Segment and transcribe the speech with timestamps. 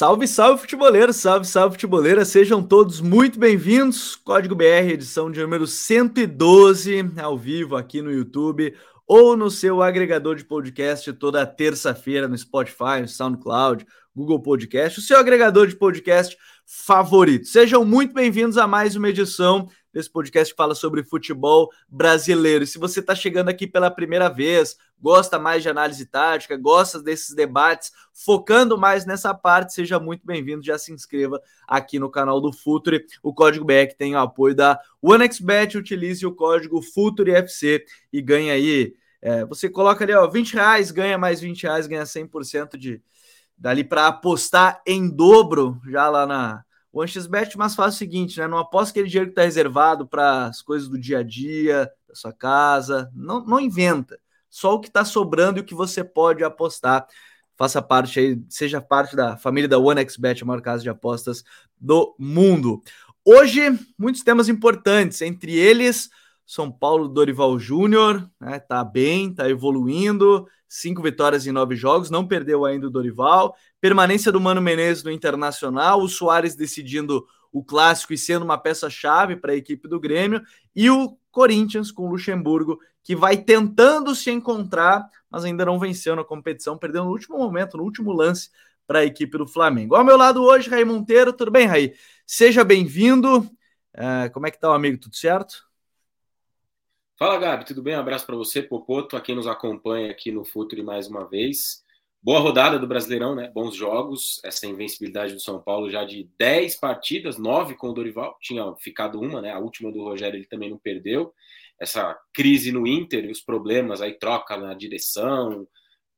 [0.00, 4.16] Salve, salve, futeboleiro, salve, salve, futeboleira, sejam todos muito bem-vindos.
[4.16, 8.74] Código BR, edição de número 112, ao vivo aqui no YouTube
[9.06, 13.86] ou no seu agregador de podcast toda terça-feira no Spotify, no SoundCloud,
[14.16, 17.46] Google Podcast, o seu agregador de podcast favorito.
[17.46, 22.64] Sejam muito bem-vindos a mais uma edição desse podcast que fala sobre futebol brasileiro.
[22.64, 27.02] E se você está chegando aqui pela primeira vez, gosta mais de análise tática, gosta
[27.02, 30.62] desses debates, focando mais nessa parte, seja muito bem-vindo.
[30.62, 33.04] Já se inscreva aqui no canal do Futuri.
[33.22, 35.78] O código BEC tem o apoio da OneXBet.
[35.78, 38.94] Utilize o código FuturiFC e ganha aí.
[39.22, 43.02] É, você coloca ali, ó, 20 reais, ganha mais 20 reais, ganha 100% de
[43.60, 48.48] dali para apostar em dobro já lá na o AnxBet, mas faz o seguinte, né?
[48.48, 52.14] Não aposta aquele dinheiro que está reservado para as coisas do dia a dia, da
[52.14, 53.10] sua casa.
[53.14, 54.18] Não, não inventa.
[54.48, 57.06] Só o que está sobrando e o que você pode apostar.
[57.56, 61.44] Faça parte aí, seja parte da família da OneXBet, a maior casa de apostas
[61.78, 62.82] do mundo.
[63.24, 63.60] Hoje,
[63.98, 66.08] muitos temas importantes, entre eles
[66.46, 68.58] são Paulo Dorival Júnior, né?
[68.58, 73.56] Tá bem, tá evoluindo, cinco vitórias em nove jogos, não perdeu ainda o Dorival.
[73.80, 79.34] Permanência do Mano Menezes no Internacional, o Soares decidindo o clássico e sendo uma peça-chave
[79.34, 80.40] para a equipe do Grêmio,
[80.74, 86.14] e o Corinthians com o Luxemburgo, que vai tentando se encontrar, mas ainda não venceu
[86.14, 88.50] na competição, perdeu no último momento, no último lance
[88.86, 89.96] para a equipe do Flamengo.
[89.96, 91.94] Ao meu lado hoje, Raí Monteiro, tudo bem, Raí?
[92.24, 93.38] Seja bem-vindo.
[93.96, 94.98] Uh, como é que tá amigo?
[94.98, 95.69] Tudo certo?
[97.22, 97.94] Fala, Gabi, tudo bem?
[97.94, 101.84] Um abraço para você, Popoto, a quem nos acompanha aqui no Futuri mais uma vez.
[102.22, 103.50] Boa rodada do Brasileirão, né?
[103.50, 104.40] Bons jogos.
[104.42, 108.38] Essa invencibilidade do São Paulo já de 10 partidas, 9 com o Dorival.
[108.40, 109.52] Tinha ficado uma, né?
[109.52, 111.30] A última do Rogério ele também não perdeu.
[111.78, 115.68] Essa crise no Inter os problemas aí, troca na direção,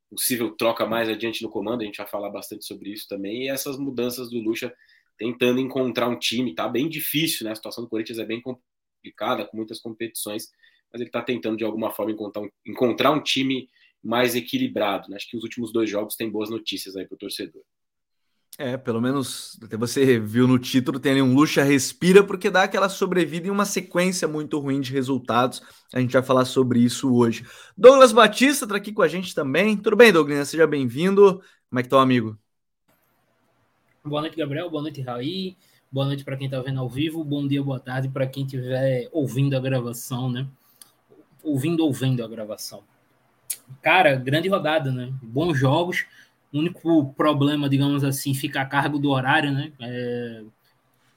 [0.08, 3.46] possível troca mais adiante no comando, a gente vai falar bastante sobre isso também.
[3.46, 4.72] E essas mudanças do Lucha
[5.18, 7.50] tentando encontrar um time, tá bem difícil, né?
[7.50, 10.48] A situação do Corinthians é bem complicada, com muitas competições
[10.92, 13.68] mas ele está tentando de alguma forma encontrar um, encontrar um time
[14.02, 15.08] mais equilibrado.
[15.08, 15.16] Né?
[15.16, 17.62] Acho que os últimos dois jogos têm boas notícias aí para o torcedor.
[18.58, 22.64] É, pelo menos até você viu no título, tem ali um Lucha respira, porque dá
[22.64, 25.62] aquela sobrevida em uma sequência muito ruim de resultados.
[25.92, 27.46] A gente vai falar sobre isso hoje.
[27.76, 29.74] Douglas Batista está aqui com a gente também.
[29.76, 30.50] Tudo bem, Douglas?
[30.50, 31.40] Seja bem-vindo.
[31.70, 32.38] Como é que tá o amigo?
[34.04, 34.68] Boa noite, Gabriel.
[34.68, 35.56] Boa noite, Raí.
[35.90, 37.24] Boa noite para quem está vendo ao vivo.
[37.24, 40.46] Bom dia, boa tarde para quem estiver ouvindo a gravação, né?
[41.42, 42.82] Ouvindo ou vendo a gravação.
[43.80, 45.12] Cara, grande rodada, né?
[45.22, 46.06] Bons jogos.
[46.52, 49.72] O único problema, digamos assim, fica a cargo do horário, né?
[49.80, 50.42] É...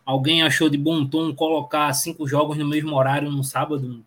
[0.06, 4.04] Alguém achou de bom tom colocar cinco jogos no mesmo horário no sábado?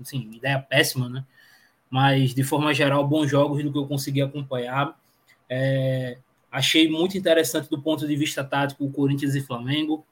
[0.00, 1.24] Assim, ideia péssima, né?
[1.90, 4.98] Mas, de forma geral, bons jogos do que eu consegui acompanhar.
[5.48, 6.18] É...
[6.50, 10.04] Achei muito interessante do ponto de vista tático o Corinthians e Flamengo.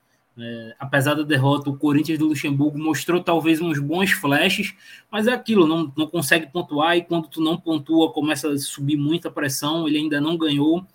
[0.43, 4.75] É, apesar da derrota, o Corinthians do Luxemburgo mostrou talvez uns bons flashes,
[5.11, 8.97] mas é aquilo, não, não consegue pontuar e quando tu não pontua começa a subir
[8.97, 10.87] muita pressão, ele ainda não ganhou,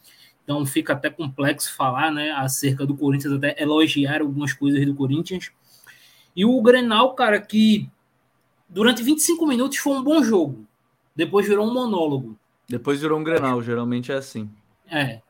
[0.44, 5.52] então fica até complexo falar né, acerca do Corinthians, até elogiar algumas coisas do Corinthians.
[6.36, 7.88] E o Grenal, cara, que
[8.68, 10.66] durante 25 minutos foi um bom jogo,
[11.16, 12.36] depois virou um monólogo.
[12.68, 14.50] Depois virou um Grenal, geralmente é assim.
[14.90, 15.22] É,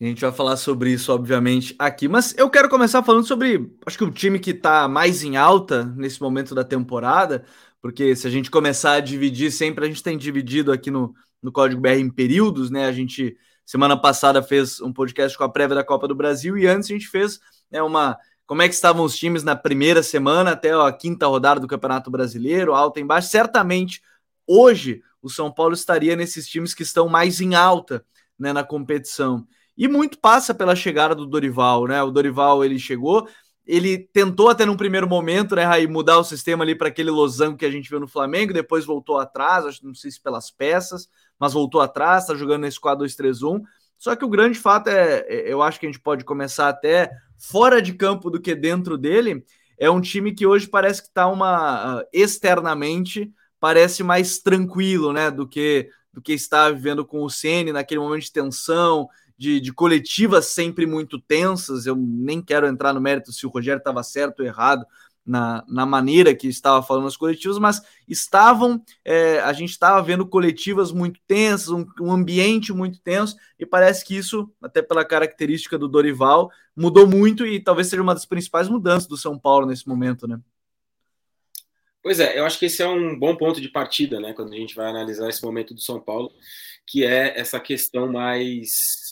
[0.00, 2.06] a gente vai falar sobre isso, obviamente, aqui.
[2.06, 5.84] Mas eu quero começar falando sobre, acho que o time que está mais em alta
[5.96, 7.44] nesse momento da temporada,
[7.80, 11.50] porque se a gente começar a dividir, sempre a gente tem dividido aqui no, no
[11.50, 12.84] Código BR em períodos, né?
[12.86, 16.66] A gente, semana passada, fez um podcast com a prévia da Copa do Brasil e
[16.66, 17.40] antes a gente fez
[17.70, 18.18] né, uma.
[18.44, 22.10] Como é que estavam os times na primeira semana até a quinta rodada do Campeonato
[22.10, 23.28] Brasileiro, alta e embaixo.
[23.28, 24.02] Certamente,
[24.46, 28.04] hoje, o São Paulo estaria nesses times que estão mais em alta
[28.38, 29.46] né, na competição.
[29.76, 32.02] E muito passa pela chegada do Dorival, né?
[32.02, 33.28] O Dorival ele chegou,
[33.66, 37.58] ele tentou até num primeiro momento, né, Raí, mudar o sistema ali para aquele losango
[37.58, 41.08] que a gente viu no Flamengo, depois voltou atrás, acho não sei se pelas peças,
[41.38, 43.62] mas voltou atrás, tá jogando nesse 4-2-3-1.
[43.98, 47.10] Só que o grande fato é, é, eu acho que a gente pode começar até
[47.36, 49.44] fora de campo do que dentro dele,
[49.78, 55.30] é um time que hoje parece que está uma uh, externamente parece mais tranquilo, né,
[55.30, 59.06] do que do que está vivendo com o Ceni naquele momento de tensão,
[59.36, 61.86] de, de coletivas sempre muito tensas.
[61.86, 64.86] Eu nem quero entrar no mérito se o Rogério estava certo ou errado
[65.26, 70.24] na, na maneira que estava falando as coletivas, mas estavam, é, a gente estava vendo
[70.26, 75.76] coletivas muito tensas, um, um, ambiente muito tenso, e parece que isso, até pela característica
[75.76, 79.88] do Dorival, mudou muito e talvez seja uma das principais mudanças do São Paulo nesse
[79.88, 80.38] momento, né?
[82.00, 84.56] Pois é, eu acho que esse é um bom ponto de partida, né, quando a
[84.56, 86.30] gente vai analisar esse momento do São Paulo,
[86.86, 89.05] que é essa questão mais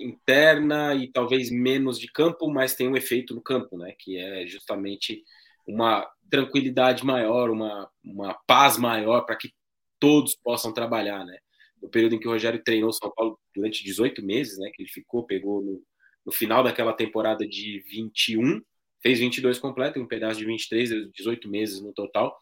[0.00, 4.46] interna e talvez menos de campo, mas tem um efeito no campo, né, que é
[4.46, 5.22] justamente
[5.66, 9.52] uma tranquilidade maior, uma, uma paz maior para que
[9.98, 11.38] todos possam trabalhar, né.
[11.82, 14.90] No período em que o Rogério treinou São Paulo durante 18 meses, né, que ele
[14.90, 15.82] ficou, pegou no,
[16.24, 18.60] no final daquela temporada de 21,
[19.02, 22.38] fez 22 completo, um pedaço de 23, 18 meses no total.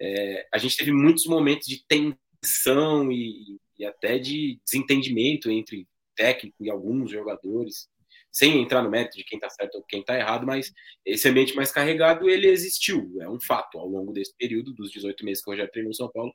[0.00, 5.86] É, a gente teve muitos momentos de tensão e, e, até de desentendimento entre
[6.16, 7.88] técnico e alguns jogadores,
[8.30, 10.72] sem entrar no mérito de quem está certo ou quem está errado, mas
[11.04, 15.24] esse ambiente mais carregado, ele existiu, é um fato, ao longo desse período, dos 18
[15.24, 16.32] meses que eu já treinou São Paulo,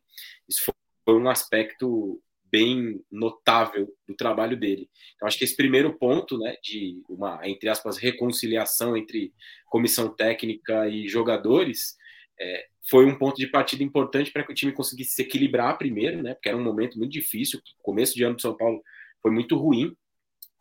[0.48, 0.64] isso
[1.06, 2.22] foi um aspecto
[2.56, 4.90] bem notável do trabalho dele.
[5.16, 9.34] Então, acho que esse primeiro ponto, né, de uma, entre aspas, reconciliação entre
[9.68, 11.98] comissão técnica e jogadores,
[12.40, 16.22] é, foi um ponto de partida importante para que o time conseguisse se equilibrar primeiro,
[16.22, 17.60] né, porque era um momento muito difícil.
[17.80, 18.82] O começo de ano do São Paulo
[19.26, 19.92] foi muito ruim,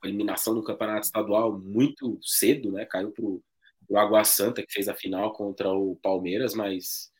[0.03, 3.43] a eliminação no campeonato estadual muito cedo, né, caiu para o
[3.95, 7.13] Água Santa, que fez a final contra o Palmeiras, mas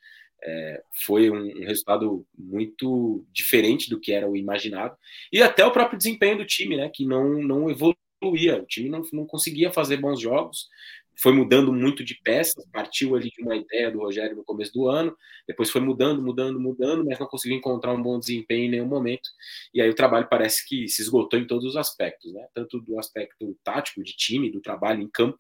[0.43, 4.97] é, foi um, um, resultado muito diferente do que era o imaginado.
[5.31, 6.89] E até o próprio desempenho do time, né?
[6.89, 8.63] Que não, não evoluía.
[8.63, 10.71] O time não, não conseguia fazer bons jogos.
[11.17, 14.89] Foi mudando muito de peças, partiu ali de uma ideia do Rogério no começo do
[14.89, 15.17] ano,
[15.47, 19.29] depois foi mudando, mudando, mudando, mas não conseguiu encontrar um bom desempenho em nenhum momento.
[19.73, 22.47] E aí o trabalho parece que se esgotou em todos os aspectos, né?
[22.55, 25.39] Tanto do aspecto tático, de time, do trabalho em campo,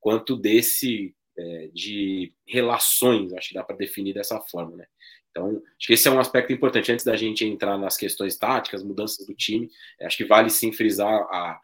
[0.00, 4.86] quanto desse é, de relações, acho que dá para definir dessa forma, né?
[5.30, 6.92] Então, acho que esse é um aspecto importante.
[6.92, 9.68] Antes da gente entrar nas questões táticas, mudanças do time,
[10.02, 11.60] acho que vale sim frisar a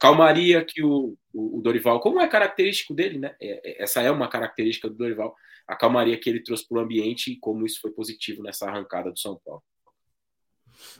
[0.00, 3.36] calmaria que o, o, Dorival, como é característico dele, né?
[3.40, 5.36] É, é, essa é uma característica do Dorival,
[5.68, 9.12] a calmaria que ele trouxe para o ambiente e como isso foi positivo nessa arrancada
[9.12, 9.62] do São Paulo.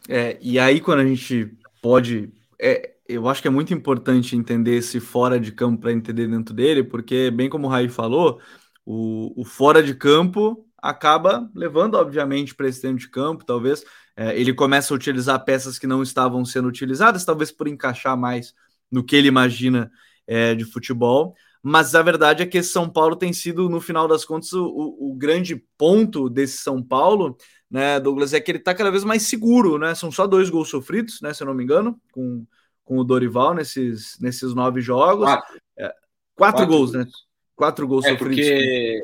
[0.06, 1.50] É, e aí, quando a gente
[1.80, 2.30] pode.
[2.60, 6.54] É, eu acho que é muito importante entender esse fora de campo para entender dentro
[6.54, 8.38] dele, porque, bem como o Raí falou,
[8.84, 13.46] o, o fora de campo acaba levando, obviamente, para esse dentro de campo.
[13.46, 13.82] Talvez
[14.14, 18.54] é, ele comece a utilizar peças que não estavam sendo utilizadas, talvez por encaixar mais
[18.90, 19.90] no que ele imagina
[20.26, 21.34] é, de futebol.
[21.62, 24.66] Mas a verdade é que esse São Paulo tem sido, no final das contas, o,
[24.98, 27.36] o grande ponto desse São Paulo,
[27.70, 29.94] né, Douglas, é que ele está cada vez mais seguro, né?
[29.94, 31.34] São só dois gols sofridos, né?
[31.34, 32.46] Se eu não me engano, com
[32.90, 35.24] com o Dorival nesses, nesses nove jogos.
[35.24, 35.96] Quatro, é, quatro,
[36.34, 37.12] quatro gols, gols, né?
[37.54, 38.48] Quatro gols é, sofridos.
[38.48, 39.00] Porque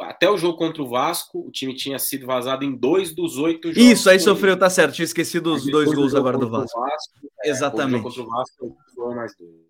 [0.00, 3.68] até o jogo contra o Vasco, o time tinha sido vazado em dois dos oito
[3.72, 3.88] jogos.
[3.88, 4.96] Isso, aí sofreu, tá certo.
[4.96, 6.76] Tinha esquecido os dois gols agora do Vasco.
[6.80, 8.02] Vasco Exatamente.
[8.02, 8.76] contra o Vasco,
[9.14, 9.68] mais dois.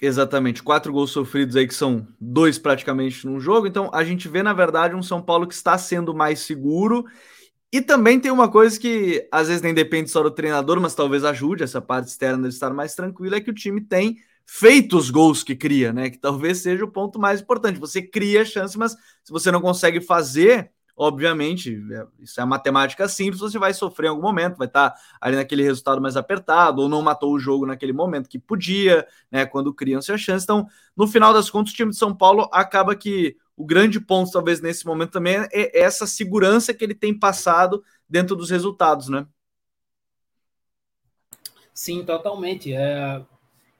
[0.00, 3.68] Exatamente, quatro gols sofridos aí que são dois praticamente num jogo.
[3.68, 7.04] Então a gente vê, na verdade, um São Paulo que está sendo mais seguro
[7.72, 11.24] e também tem uma coisa que às vezes nem depende só do treinador, mas talvez
[11.24, 15.08] ajude essa parte externa de estar mais tranquila, é que o time tem feito os
[15.08, 16.10] gols que cria, né?
[16.10, 17.78] Que talvez seja o ponto mais importante.
[17.78, 23.40] Você cria chance, mas se você não consegue fazer, obviamente, é, isso é matemática simples,
[23.40, 27.02] você vai sofrer em algum momento, vai estar ali naquele resultado mais apertado, ou não
[27.02, 29.46] matou o jogo naquele momento que podia, né?
[29.46, 30.44] Quando criam-se a chance.
[30.44, 34.30] Então, no final das contas, o time de São Paulo acaba que o grande ponto,
[34.30, 39.26] talvez, nesse momento também é essa segurança que ele tem passado dentro dos resultados, né?
[41.74, 42.72] Sim, totalmente.
[42.72, 43.22] É...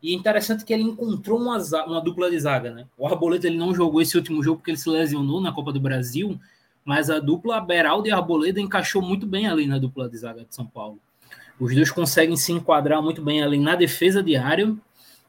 [0.02, 2.88] E é interessante que ele encontrou uma, uma dupla de zaga, né?
[2.98, 5.80] O Arboleda ele não jogou esse último jogo porque ele se lesionou na Copa do
[5.80, 6.40] Brasil,
[6.84, 10.54] mas a dupla Beraldo e Arboleda encaixou muito bem ali na dupla de zaga de
[10.54, 10.98] São Paulo.
[11.60, 14.76] Os dois conseguem se enquadrar muito bem ali na defesa diária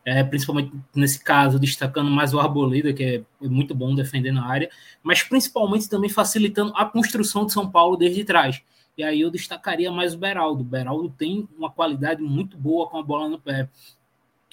[0.06, 3.04] é, principalmente nesse caso, destacando mais o Arboleda, que
[3.42, 4.70] é muito bom defendendo a área,
[5.02, 8.62] mas principalmente também facilitando a construção de São Paulo desde trás.
[8.98, 10.62] E aí eu destacaria mais o Beraldo.
[10.62, 13.70] O Beraldo tem uma qualidade muito boa com a bola no pé.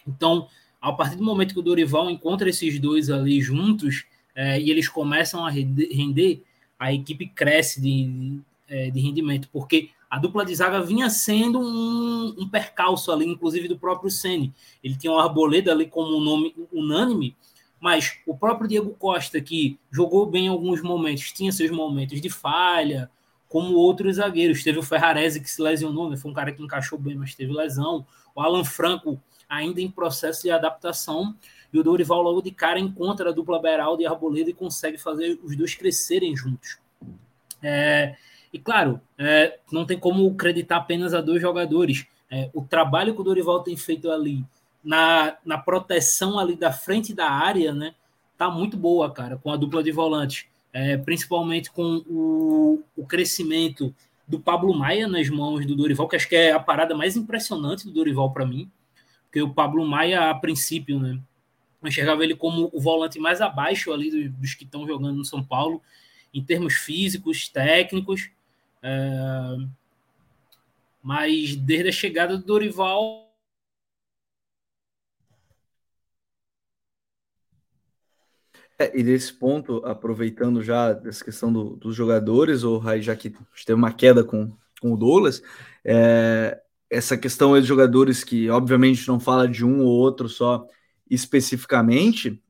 [0.06, 0.48] Então,
[0.80, 4.88] a partir do momento que o Dorival encontra esses dois ali juntos é, e eles
[4.88, 6.42] começam a render,
[6.80, 12.34] a equipe cresce de, de, de rendimento, porque a dupla de zaga vinha sendo um,
[12.38, 14.52] um percalço ali, inclusive do próprio Ceni.
[14.82, 17.36] Ele tinha o Arboleda ali como um nome unânime,
[17.78, 22.30] mas o próprio Diego Costa, que jogou bem em alguns momentos, tinha seus momentos de
[22.30, 23.10] falha,
[23.46, 24.64] como outros zagueiros.
[24.64, 26.16] Teve o Ferrarese que se lesionou, né?
[26.16, 28.06] foi um cara que encaixou bem, mas teve lesão.
[28.34, 31.36] O Alan Franco ainda em processo de adaptação.
[31.72, 35.38] E o Dorival, logo de cara, encontra a dupla Beraldo e Arboleda e consegue fazer
[35.42, 36.78] os dois crescerem juntos.
[37.62, 38.16] É,
[38.52, 42.06] e claro, é, não tem como acreditar apenas a dois jogadores.
[42.30, 44.44] É, o trabalho que o Dorival tem feito ali
[44.82, 47.94] na, na proteção ali da frente da área, né?
[48.36, 50.46] Tá muito boa, cara, com a dupla de volantes.
[50.72, 53.94] é, principalmente com o, o crescimento
[54.26, 57.84] do Pablo Maia nas mãos do Dorival, que acho que é a parada mais impressionante
[57.84, 58.70] do Dorival para mim,
[59.24, 61.18] porque o Pablo Maia, a princípio, né,
[61.82, 65.42] eu enxergava ele como o volante mais abaixo ali dos que estão jogando no São
[65.42, 65.82] Paulo,
[66.32, 68.30] em termos físicos, técnicos,
[68.82, 69.56] é,
[71.02, 73.30] mas desde a chegada do Dorival
[78.80, 83.28] É, e nesse ponto, aproveitando já essa questão do, dos jogadores, ou já que
[83.66, 85.42] teve uma queda com, com o Douglas,
[85.84, 86.58] é,
[86.88, 90.66] essa questão dos jogadores que, obviamente, não fala de um ou outro só
[91.10, 92.40] especificamente,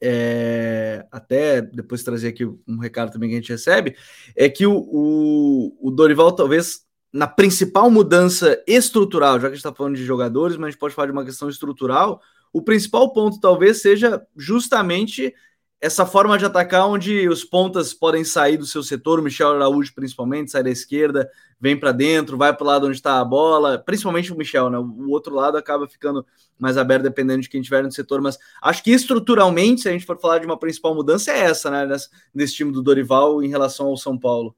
[0.00, 3.96] é, até depois trazer aqui um recado também que a gente recebe,
[4.34, 9.58] é que o, o, o Dorival, talvez, na principal mudança estrutural, já que a gente
[9.58, 12.20] está falando de jogadores, mas a gente pode falar de uma questão estrutural,
[12.52, 15.34] o principal ponto talvez seja justamente
[15.80, 19.94] essa forma de atacar onde os pontas podem sair do seu setor, o Michel Araújo
[19.94, 21.30] principalmente, sai da esquerda,
[21.60, 24.78] vem para dentro, vai para o lado onde está a bola, principalmente o Michel, né?
[24.78, 26.26] O outro lado acaba ficando
[26.58, 30.06] mais aberto dependendo de quem estiver no setor, mas acho que estruturalmente, se a gente
[30.06, 31.84] for falar de uma principal mudança, é essa, né?
[31.84, 34.56] Nesse, nesse time do Dorival em relação ao São Paulo.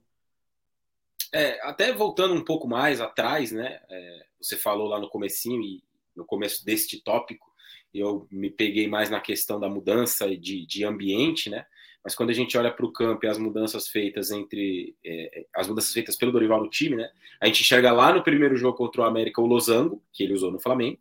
[1.33, 3.81] É, até voltando um pouco mais atrás, né?
[3.91, 5.83] É, você falou lá no comecinho e
[6.17, 7.48] no começo deste tópico,
[7.99, 11.65] eu me peguei mais na questão da mudança de, de ambiente, né?
[12.03, 15.69] Mas quando a gente olha para o campo e as mudanças feitas entre é, as
[15.69, 17.11] mudanças feitas pelo Dorival no time, né?
[17.41, 20.51] A gente enxerga lá no primeiro jogo contra o América o Losango, que ele usou
[20.51, 20.99] no Flamengo,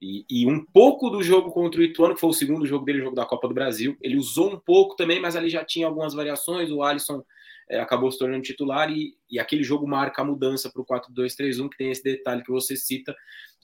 [0.00, 2.98] e, e, um pouco do jogo contra o Ituano, que foi o segundo jogo dele,
[2.98, 3.96] jogo da Copa do Brasil.
[4.02, 6.72] Ele usou um pouco também, mas ali já tinha algumas variações.
[6.72, 7.22] O Alisson
[7.70, 11.68] é, acabou se tornando titular e, e aquele jogo marca a mudança para o 4-2-3-1,
[11.70, 13.14] que tem esse detalhe que você cita.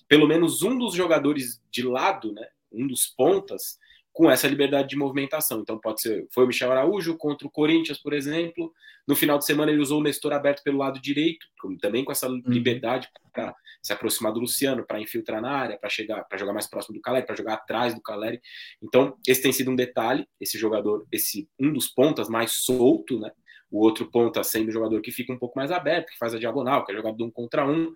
[0.06, 2.46] Pelo menos um dos jogadores de lado, né?
[2.72, 3.78] Um dos pontas
[4.18, 5.60] com essa liberdade de movimentação.
[5.60, 8.72] Então pode ser, foi o Michel Araújo contra o Corinthians, por exemplo.
[9.06, 11.46] No final de semana ele usou o Nestor aberto pelo lado direito,
[11.80, 12.42] também com essa uhum.
[12.44, 16.66] liberdade para se aproximar do Luciano, para infiltrar na área, para chegar, para jogar mais
[16.66, 18.40] próximo do Caleri, para jogar atrás do Caleri.
[18.82, 23.30] Então esse tem sido um detalhe, esse jogador, esse um dos pontas mais solto, né?
[23.70, 26.38] O outro ponta sendo o jogador que fica um pouco mais aberto, que faz a
[26.40, 27.92] diagonal, que é jogado de um contra um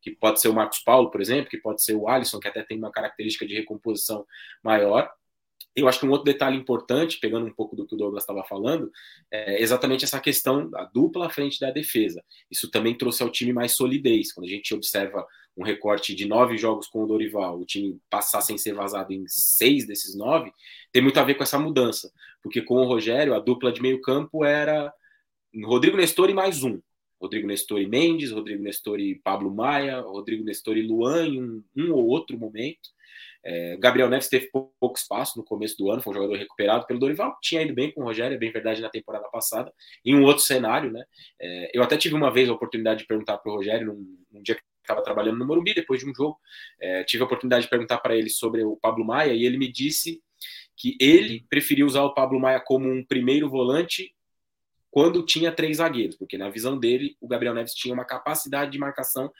[0.00, 2.62] que pode ser o Marcos Paulo, por exemplo, que pode ser o Alisson, que até
[2.62, 4.26] tem uma característica de recomposição
[4.62, 5.10] maior.
[5.74, 8.42] Eu acho que um outro detalhe importante, pegando um pouco do que o Douglas estava
[8.42, 8.90] falando,
[9.30, 12.24] é exatamente essa questão da dupla à frente da defesa.
[12.50, 14.32] Isso também trouxe ao time mais solidez.
[14.32, 15.24] Quando a gente observa
[15.56, 19.24] um recorte de nove jogos com o Dorival, o time passar sem ser vazado em
[19.28, 20.52] seis desses nove,
[20.90, 22.12] tem muito a ver com essa mudança.
[22.42, 24.92] Porque com o Rogério, a dupla de meio campo era
[25.64, 26.80] Rodrigo Nestor e mais um.
[27.20, 31.64] Rodrigo Nestor e Mendes, Rodrigo Nestor e Pablo Maia, Rodrigo Nestor e Luan em um,
[31.76, 32.88] um ou outro momento.
[33.42, 36.98] É, Gabriel Neves teve pouco espaço no começo do ano, foi um jogador recuperado pelo
[36.98, 39.72] Dorival, tinha ido bem com o Rogério, é bem verdade, na temporada passada,
[40.04, 41.02] em um outro cenário, né?
[41.40, 44.42] É, eu até tive uma vez a oportunidade de perguntar para o Rogério, num, num,
[44.42, 46.38] dia que estava trabalhando no Morumbi, depois de um jogo,
[46.78, 49.72] é, tive a oportunidade de perguntar para ele sobre o Pablo Maia, e ele me
[49.72, 50.22] disse
[50.76, 54.14] que ele preferia usar o Pablo Maia como um primeiro volante
[54.90, 58.78] quando tinha três zagueiros, porque na visão dele, o Gabriel Neves tinha uma capacidade de
[58.78, 59.30] marcação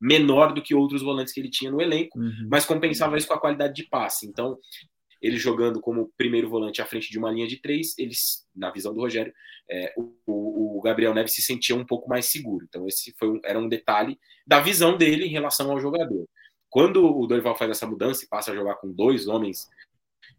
[0.00, 2.46] menor do que outros volantes que ele tinha no elenco, uhum.
[2.50, 4.26] mas compensava isso com a qualidade de passe.
[4.26, 4.58] Então,
[5.20, 8.94] ele jogando como primeiro volante à frente de uma linha de três, eles, na visão
[8.94, 9.32] do Rogério,
[9.68, 12.64] é, o, o, Gabriel Neves se sentia um pouco mais seguro.
[12.68, 16.28] Então, esse foi um, era um detalhe da visão dele em relação ao jogador.
[16.70, 19.68] Quando o Dorival faz essa mudança e passa a jogar com dois homens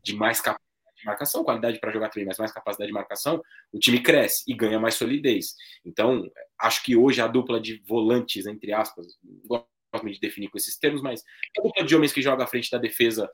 [0.01, 0.68] de mais capacidade
[0.99, 3.41] de marcação, qualidade para jogar também, mas mais capacidade de marcação,
[3.71, 5.55] o time cresce e ganha mais solidez.
[5.85, 6.29] Então,
[6.59, 9.07] acho que hoje a dupla de volantes, entre aspas,
[9.45, 9.67] gosto
[10.05, 11.23] de definir com esses termos, mas
[11.57, 13.29] a dupla de homens que joga à frente da defesa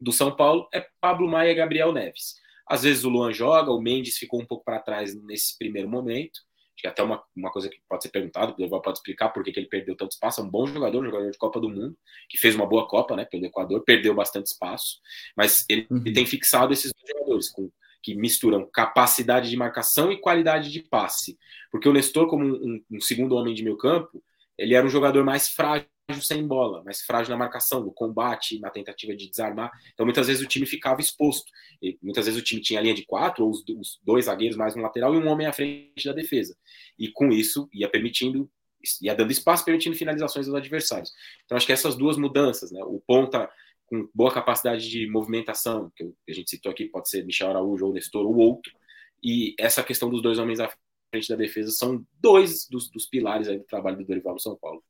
[0.00, 2.36] do São Paulo é Pablo Maia e Gabriel Neves.
[2.66, 6.40] Às vezes o Luan joga, o Mendes ficou um pouco para trás nesse primeiro momento,
[6.80, 9.44] que é até uma, uma coisa que pode ser perguntado, o Dorival pode explicar por
[9.44, 10.40] que, que ele perdeu tanto espaço.
[10.40, 11.96] É um bom jogador, jogador de Copa do Mundo,
[12.28, 14.98] que fez uma boa Copa, né, pelo Equador, perdeu bastante espaço,
[15.36, 15.98] mas ele, uhum.
[15.98, 17.70] ele tem fixado esses jogadores com,
[18.02, 21.38] que misturam capacidade de marcação e qualidade de passe.
[21.70, 24.22] Porque o Nestor, como um, um segundo homem de meio campo,
[24.56, 28.70] ele era um jogador mais frágil sem bola, mais frágil na marcação, no combate, na
[28.70, 29.70] tentativa de desarmar.
[29.92, 31.50] Então, muitas vezes o time ficava exposto.
[31.82, 34.56] E, muitas vezes o time tinha a linha de quatro, ou os, os, dois zagueiros
[34.56, 36.56] mais um lateral e um homem à frente da defesa.
[36.98, 38.50] E com isso, ia permitindo,
[39.00, 41.12] ia dando espaço, permitindo finalizações dos adversários.
[41.44, 42.82] Então, acho que essas duas mudanças, né?
[42.84, 43.50] O ponta
[43.86, 47.92] com boa capacidade de movimentação, que a gente citou aqui, pode ser Michel Araújo ou
[47.92, 48.72] Nestor ou outro,
[49.22, 50.72] e essa questão dos dois homens à
[51.10, 54.82] frente da defesa são dois dos, dos pilares do trabalho do Dorival no São Paulo.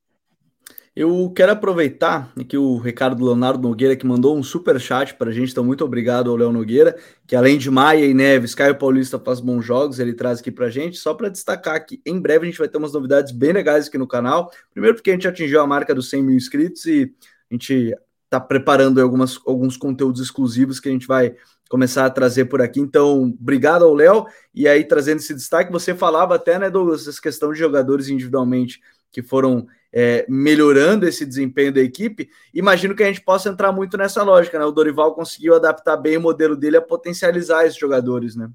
[0.95, 5.33] Eu quero aproveitar aqui o Ricardo Leonardo Nogueira, que mandou um super chat para a
[5.33, 6.97] gente, então muito obrigado ao Léo Nogueira,
[7.29, 10.67] que além de Maia e Neves, Caio Paulista faz bons jogos, ele traz aqui para
[10.67, 13.53] a gente, só para destacar que em breve a gente vai ter umas novidades bem
[13.53, 16.85] legais aqui no canal, primeiro porque a gente atingiu a marca dos 100 mil inscritos
[16.87, 17.15] e
[17.49, 17.95] a gente
[18.25, 21.37] está preparando algumas, alguns conteúdos exclusivos que a gente vai
[21.69, 22.81] começar a trazer por aqui.
[22.81, 24.25] Então, obrigado ao Léo.
[24.53, 28.81] E aí, trazendo esse destaque, você falava até, né, Douglas, essa questão de jogadores individualmente
[29.11, 32.31] que foram é, melhorando esse desempenho da equipe.
[32.55, 34.65] Imagino que a gente possa entrar muito nessa lógica, né?
[34.65, 38.51] O Dorival conseguiu adaptar bem o modelo dele a potencializar esses jogadores, né?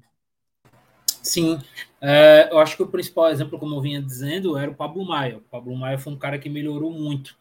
[1.22, 1.58] Sim,
[2.00, 5.38] é, eu acho que o principal exemplo, como eu vinha dizendo, era o Pablo Maia.
[5.38, 7.36] O Pablo Maia foi um cara que melhorou muito.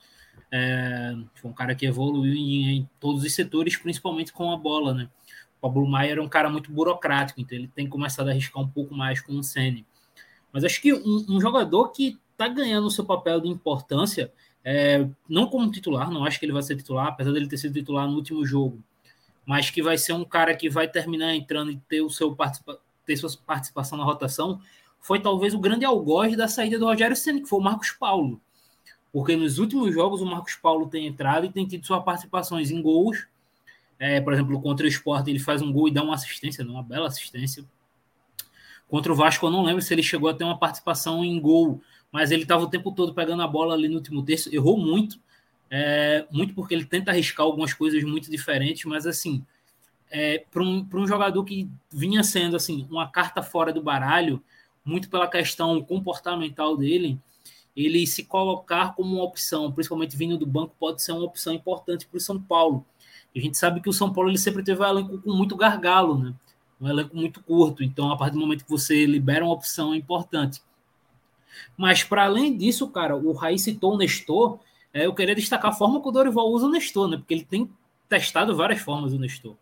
[0.51, 4.93] É, foi um cara que evoluiu em, em, todos os setores, principalmente com a bola,
[4.93, 5.09] né?
[5.57, 8.67] O Pablo Maia era um cara muito burocrático, então ele tem começado a arriscar um
[8.67, 9.85] pouco mais com o Sene.
[10.51, 14.31] Mas acho que um, um jogador que está ganhando o seu papel de importância,
[14.63, 17.73] é, não como titular, não acho que ele vai ser titular, apesar dele ter sido
[17.73, 18.83] titular no último jogo,
[19.45, 22.79] mas que vai ser um cara que vai terminar entrando e ter, o seu participa
[23.05, 24.59] ter sua participação na rotação,
[24.99, 28.41] foi talvez o grande algoz da saída do Rogério Senna, que foi o Marcos Paulo.
[29.13, 32.81] Porque nos últimos jogos o Marcos Paulo tem entrado e tem tido suas participações em
[32.81, 33.27] gols.
[33.99, 36.81] É, por exemplo, contra o Sport ele faz um gol e dá uma assistência, uma
[36.81, 37.63] bela assistência.
[38.87, 41.81] Contra o Vasco eu não lembro se ele chegou a ter uma participação em gol,
[42.11, 45.19] mas ele estava o tempo todo pegando a bola ali no último terço, errou muito,
[45.69, 49.45] é, muito porque ele tenta arriscar algumas coisas muito diferentes, mas assim,
[50.09, 54.41] é, para um, um jogador que vinha sendo assim uma carta fora do baralho,
[54.83, 57.19] muito pela questão comportamental dele,
[57.75, 62.07] ele se colocar como uma opção, principalmente vindo do banco, pode ser uma opção importante
[62.07, 62.85] para o São Paulo.
[63.35, 66.17] A gente sabe que o São Paulo ele sempre teve um elenco com muito gargalo,
[66.17, 66.33] né?
[66.79, 69.97] um elenco muito curto, então a partir do momento que você libera uma opção é
[69.97, 70.61] importante.
[71.77, 74.59] Mas, para além disso, cara, o Raí citou o Nestor.
[74.93, 77.17] É, eu queria destacar a forma que o Dorival usa o Nestor, né?
[77.17, 77.69] Porque ele tem
[78.07, 79.55] testado várias formas o Nestor.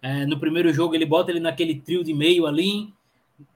[0.00, 2.92] É, no primeiro jogo, ele bota ele naquele trio de meio ali,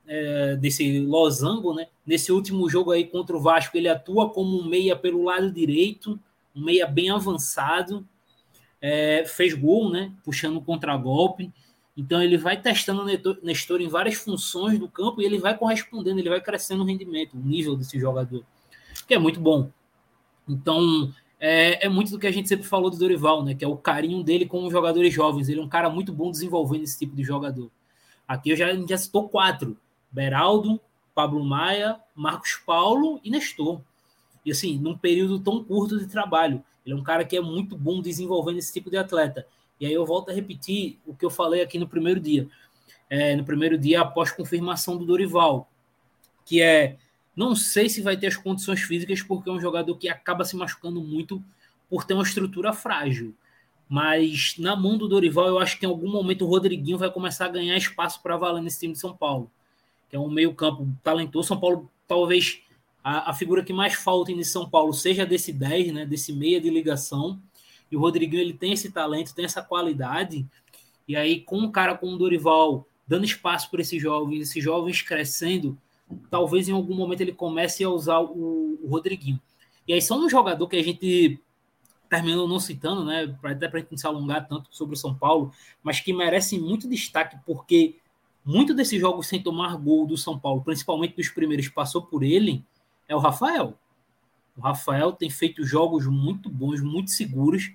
[0.06, 1.86] é, desse losango, né?
[2.06, 6.18] Nesse último jogo aí contra o Vasco, ele atua como um meia pelo lado direito,
[6.54, 8.06] um meia bem avançado.
[8.80, 10.12] É, fez gol, né?
[10.24, 11.52] Puxando um contragolpe.
[11.96, 16.18] Então ele vai testando o Nestor em várias funções do campo e ele vai correspondendo,
[16.18, 18.42] ele vai crescendo o rendimento, o nível desse jogador,
[19.06, 19.70] que é muito bom.
[20.48, 21.12] Então
[21.44, 23.52] é, é, muito do que a gente sempre falou do Dorival, né?
[23.52, 25.48] Que é o carinho dele com os jogadores jovens.
[25.48, 27.68] Ele é um cara muito bom desenvolvendo esse tipo de jogador.
[28.28, 29.76] Aqui eu já, já citou quatro:
[30.08, 30.80] Beraldo,
[31.12, 33.80] Pablo Maia, Marcos Paulo e Nestor.
[34.46, 36.62] E assim, num período tão curto de trabalho.
[36.86, 39.44] Ele é um cara que é muito bom desenvolvendo esse tipo de atleta.
[39.82, 42.48] E aí eu volto a repetir o que eu falei aqui no primeiro dia.
[43.10, 45.68] É, no primeiro dia, após confirmação do Dorival,
[46.46, 46.98] que é
[47.34, 50.54] não sei se vai ter as condições físicas, porque é um jogador que acaba se
[50.54, 51.42] machucando muito
[51.90, 53.34] por ter uma estrutura frágil.
[53.88, 57.46] Mas na mão do Dorival, eu acho que em algum momento o Rodriguinho vai começar
[57.46, 59.50] a ganhar espaço para valer nesse time de São Paulo,
[60.08, 61.48] que é um meio-campo talentoso.
[61.48, 62.60] São Paulo, talvez
[63.02, 66.60] a, a, figura que mais falta em São Paulo seja desse 10, né, desse meia
[66.60, 67.42] de ligação.
[67.92, 70.46] E o Rodriguinho ele tem esse talento, tem essa qualidade.
[71.06, 75.02] E aí, com um cara como o Dorival dando espaço para esses jovens, esses jovens
[75.02, 75.76] crescendo,
[76.30, 79.38] talvez em algum momento ele comece a usar o, o Rodriguinho.
[79.86, 81.38] E aí, só um jogador que a gente
[82.08, 83.36] terminou não citando, né?
[83.42, 85.52] Até para a gente não se alongar tanto sobre o São Paulo,
[85.82, 87.96] mas que merece muito destaque, porque
[88.44, 92.64] muito desses jogos sem tomar gol do São Paulo, principalmente dos primeiros, passou por ele,
[93.06, 93.78] é o Rafael.
[94.56, 97.72] O Rafael tem feito jogos muito bons, muito seguros,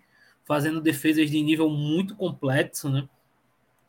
[0.48, 3.08] fazendo defesas de nível muito complexo, né?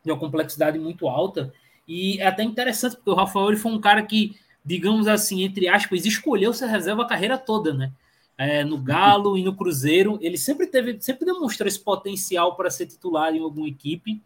[0.05, 1.55] De uma complexidade muito alta.
[1.87, 5.69] E é até interessante, porque o Rafael ele foi um cara que, digamos assim, entre
[5.69, 7.93] aspas, escolheu ser reserva a carreira toda, né?
[8.37, 12.87] É, no Galo e no Cruzeiro, ele sempre teve, sempre demonstrou esse potencial para ser
[12.87, 14.21] titular em alguma equipe,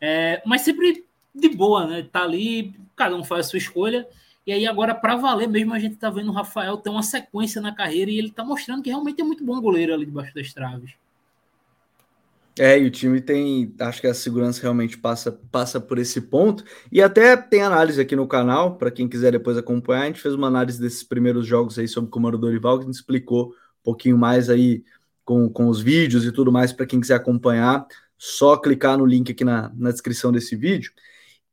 [0.00, 2.02] é, mas sempre de boa, né?
[2.02, 4.06] Tá ali, cada um faz a sua escolha.
[4.46, 7.60] E aí, agora, para valer mesmo, a gente tá vendo o Rafael ter uma sequência
[7.60, 10.52] na carreira e ele tá mostrando que realmente é muito bom goleiro ali debaixo das
[10.52, 10.92] traves.
[12.58, 16.64] É, e o time tem, acho que a segurança realmente passa, passa por esse ponto.
[16.90, 20.04] E até tem análise aqui no canal, para quem quiser depois acompanhar.
[20.04, 22.86] A gente fez uma análise desses primeiros jogos aí sobre o comando Dorival, que a
[22.86, 24.82] gente explicou um pouquinho mais aí
[25.22, 27.86] com, com os vídeos e tudo mais, para quem quiser acompanhar.
[28.16, 30.92] Só clicar no link aqui na, na descrição desse vídeo.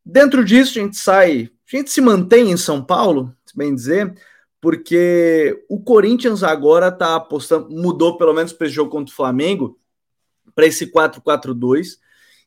[0.06, 4.14] Dentro disso, a gente sai, a gente se mantém em São Paulo, se bem dizer,
[4.62, 9.78] porque o Corinthians agora está apostando, mudou pelo menos para esse jogo contra o Flamengo
[10.56, 11.98] para esse 4-4-2.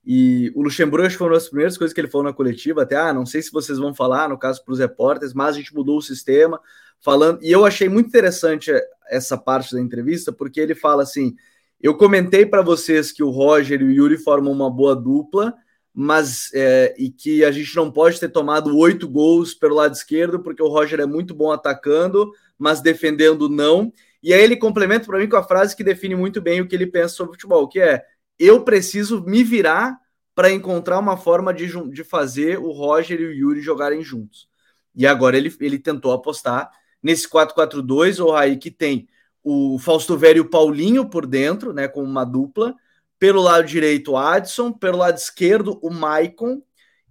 [0.04, 2.82] E o Luxemburgo acho que foi uma das primeiras coisas que ele falou na coletiva,
[2.82, 5.58] até, ah, não sei se vocês vão falar, no caso para os repórteres, mas a
[5.58, 6.60] gente mudou o sistema,
[7.00, 8.70] falando, e eu achei muito interessante
[9.08, 11.34] essa parte da entrevista, porque ele fala assim,
[11.80, 15.52] eu comentei para vocês que o Roger e o Yuri formam uma boa dupla,
[15.92, 20.40] mas é, e que a gente não pode ter tomado oito gols pelo lado esquerdo,
[20.40, 23.92] porque o Roger é muito bom atacando, mas defendendo não.
[24.22, 26.74] E aí ele complementa para mim com a frase que define muito bem o que
[26.74, 28.04] ele pensa sobre futebol, que é
[28.38, 29.98] eu preciso me virar
[30.34, 34.48] para encontrar uma forma de, de fazer o Roger e o Yuri jogarem juntos.
[34.94, 36.70] E agora ele, ele tentou apostar
[37.02, 39.08] nesse 4-4-2, o Raí que tem
[39.42, 42.74] o Fausto Velho e o Paulinho por dentro, né, com uma dupla,
[43.18, 46.60] pelo lado direito o Adson, pelo lado esquerdo o Maicon,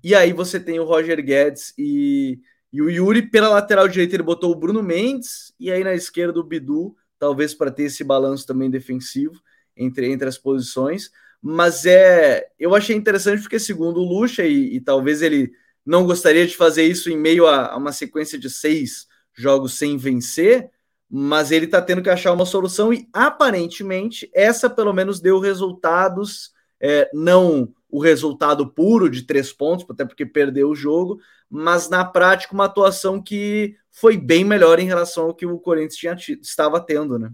[0.04, 2.40] e aí você tem o Roger Guedes e,
[2.76, 6.42] e o Yuri, pela lateral direita ele botou o Bruno Mendes, e aí na esquerda
[6.42, 9.42] o Bidu, talvez para ter esse balanço também defensivo
[9.78, 11.10] entre, entre as posições,
[11.42, 15.54] mas é, eu achei interessante porque segundo o Lucha, e, e talvez ele
[15.86, 19.96] não gostaria de fazer isso em meio a, a uma sequência de seis jogos sem
[19.96, 20.70] vencer,
[21.10, 26.52] mas ele está tendo que achar uma solução e aparentemente essa pelo menos deu resultados,
[26.82, 32.04] é, não o resultado puro de três pontos, até porque perdeu o jogo, mas na
[32.04, 36.82] prática uma atuação que foi bem melhor em relação ao que o Corinthians tinha, estava
[36.82, 37.32] tendo, né?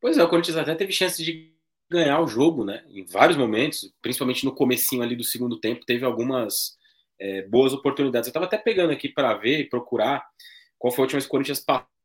[0.00, 1.52] Pois é, o Corinthians até teve chance de
[1.90, 2.84] ganhar o jogo, né?
[2.90, 6.78] Em vários momentos, principalmente no comecinho ali do segundo tempo, teve algumas
[7.18, 8.28] é, boas oportunidades.
[8.28, 10.24] Eu estava até pegando aqui para ver e procurar
[10.78, 11.58] qual foi a última vez que o Corinthians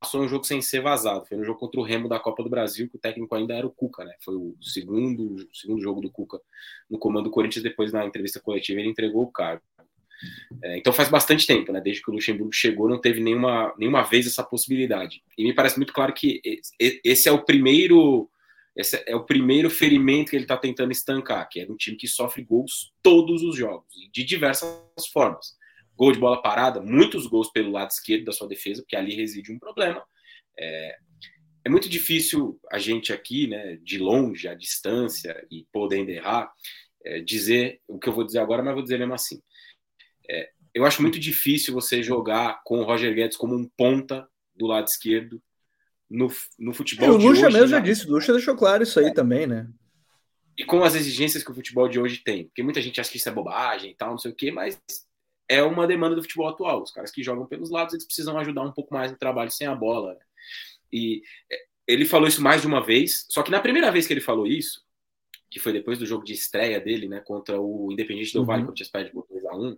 [0.06, 1.26] passou um jogo sem ser vazado.
[1.26, 3.66] Foi no jogo contra o Remo da Copa do Brasil, que o técnico ainda era
[3.66, 4.14] o Cuca, né?
[4.24, 6.40] Foi o segundo, o segundo jogo do Cuca
[6.90, 7.64] no comando do Corinthians.
[7.64, 9.64] Depois, na entrevista coletiva, ele entregou o cargo.
[10.64, 11.82] É, então faz bastante tempo, né?
[11.82, 15.24] Desde que o Luxemburgo chegou, não teve nenhuma, nenhuma vez essa possibilidade.
[15.38, 16.40] E me parece muito claro que
[16.80, 18.30] esse é o primeiro.
[18.76, 22.10] Esse é o primeiro ferimento que ele está tentando estancar, que é um time que
[22.10, 24.78] sofre gols todos os jogos, de diversas
[25.14, 25.56] formas.
[25.96, 29.52] Gol de bola parada, muitos gols pelo lado esquerdo da sua defesa, porque ali reside
[29.52, 30.04] um problema.
[30.58, 30.98] É,
[31.66, 36.52] é muito difícil a gente aqui, né, de longe, à distância e podendo errar,
[37.04, 39.42] é, dizer o que eu vou dizer agora, mas vou dizer mesmo assim.
[40.30, 44.68] É, eu acho muito difícil você jogar com o Roger Guedes como um ponta do
[44.68, 45.42] lado esquerdo
[46.10, 47.08] no, no futebol.
[47.08, 49.14] É, o Lucha mesmo já disse, o Lucha deixou claro isso aí é.
[49.14, 49.68] também, né?
[50.58, 52.46] E com as exigências que o futebol de hoje tem.
[52.46, 54.80] Porque muita gente acha que isso é bobagem e tal, não sei o quê, mas
[55.48, 56.82] é uma demanda do futebol atual.
[56.84, 59.68] Os caras que jogam pelos lados, eles precisam ajudar um pouco mais no trabalho sem
[59.68, 60.14] a bola.
[60.14, 60.20] Né?
[60.92, 64.14] E é, ele falou isso mais de uma vez, só que na primeira vez que
[64.14, 64.84] ele falou isso,
[65.50, 68.46] que foi depois do jogo de estreia dele, né, contra o Independente do uhum.
[68.46, 69.78] Vale, contra o Spade por 2x1,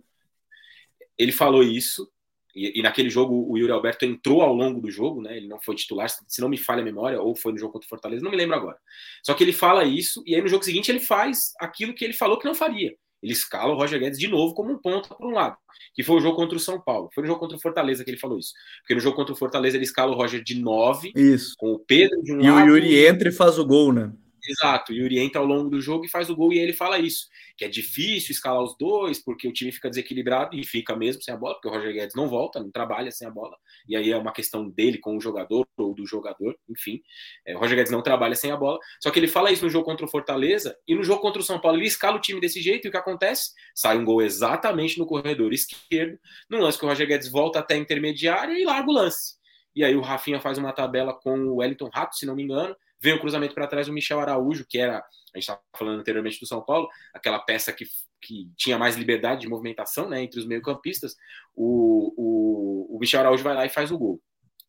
[1.16, 2.10] ele falou isso,
[2.54, 5.36] e, e, naquele jogo o Yuri Alberto entrou ao longo do jogo, né?
[5.36, 7.86] Ele não foi titular, se não me falha a memória, ou foi no jogo contra
[7.86, 8.78] o Fortaleza, não me lembro agora.
[9.22, 12.14] Só que ele fala isso, e aí no jogo seguinte ele faz aquilo que ele
[12.14, 12.96] falou que não faria.
[13.22, 15.56] Ele escala o Roger Guedes de novo como um ponto para um lado,
[15.94, 17.10] que foi o jogo contra o São Paulo.
[17.12, 18.52] Foi no jogo contra o Fortaleza que ele falou isso.
[18.80, 21.54] Porque no jogo contra o Fortaleza ele escala o Roger de 9, isso.
[21.58, 22.60] com o Pedro de um e lado.
[22.60, 24.12] E o Yuri entra e faz o gol, né?
[24.48, 27.26] Exato, e orienta ao longo do jogo e faz o gol, e ele fala isso,
[27.54, 31.34] que é difícil escalar os dois, porque o time fica desequilibrado e fica mesmo sem
[31.34, 34.10] a bola, porque o Roger Guedes não volta, não trabalha sem a bola, e aí
[34.10, 37.02] é uma questão dele com o jogador ou do jogador, enfim.
[37.46, 39.70] É, o Roger Guedes não trabalha sem a bola, só que ele fala isso no
[39.70, 42.40] jogo contra o Fortaleza, e no jogo contra o São Paulo ele escala o time
[42.40, 43.52] desse jeito, e o que acontece?
[43.74, 47.74] Sai um gol exatamente no corredor esquerdo, no lance que o Roger Guedes volta até
[47.74, 49.36] a intermediária e larga o lance.
[49.76, 52.74] E aí o Rafinha faz uma tabela com o Wellington Rato, se não me engano,
[53.00, 55.02] Vem o cruzamento para trás do Michel Araújo, que era, a
[55.34, 57.86] gente estava falando anteriormente do São Paulo, aquela peça que,
[58.20, 61.14] que tinha mais liberdade de movimentação né, entre os meio-campistas.
[61.54, 64.20] O, o, o Michel Araújo vai lá e faz o gol.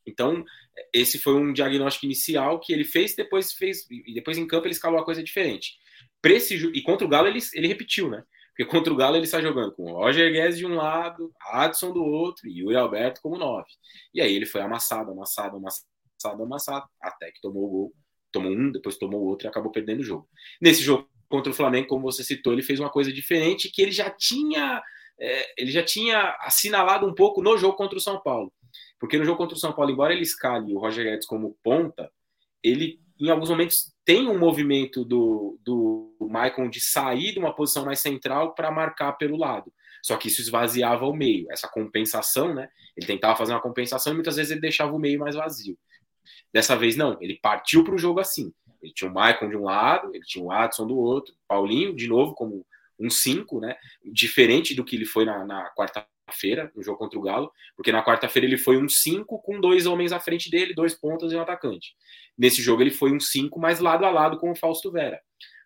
[0.06, 0.44] Então,
[0.94, 4.74] esse foi um diagnóstico inicial que ele fez, depois fez, e depois em campo ele
[4.74, 5.78] escalou a coisa diferente.
[6.24, 8.24] Esse, e contra o Galo ele, ele repetiu, né?
[8.50, 11.94] Porque contra o Galo ele está jogando com o Roger Guedes de um lado, Adson
[11.94, 13.70] do outro e o Alberto como nove.
[14.14, 17.94] E aí ele foi amassado, amassado, amassado, amassado, até que tomou o gol
[18.32, 20.28] tomou um, depois tomou outro e acabou perdendo o jogo.
[20.62, 23.92] Nesse jogo contra o Flamengo, como você citou, ele fez uma coisa diferente que ele
[23.92, 24.82] já tinha
[25.20, 28.54] é, ele já tinha assinalado um pouco no jogo contra o São Paulo.
[29.00, 32.10] Porque no jogo contra o São Paulo, embora ele escale o Roger Guedes como ponta,
[32.64, 37.86] ele em alguns momentos tem um movimento do, do Maicon de sair de uma posição
[37.86, 39.72] mais central para marcar pelo lado.
[40.02, 42.70] Só que isso esvaziava o meio, essa compensação, né?
[42.96, 45.78] Ele tentava fazer uma compensação e muitas vezes ele deixava o meio mais vazio.
[46.54, 47.18] Dessa vez, não.
[47.22, 48.52] Ele partiu para o jogo assim.
[48.82, 52.08] Ele tinha o Maicon de um lado, ele tinha o Adson do outro, Paulinho, de
[52.08, 52.66] novo, como
[53.00, 53.76] um 5, né?
[54.04, 58.04] Diferente do que ele foi na, na quarta-feira, no jogo contra o Galo, porque na
[58.04, 61.42] quarta-feira ele foi um 5 com dois homens à frente dele, dois pontas e um
[61.42, 61.94] atacante.
[62.38, 65.20] Nesse jogo ele foi um 5, mas lado a lado com o Fausto Vera.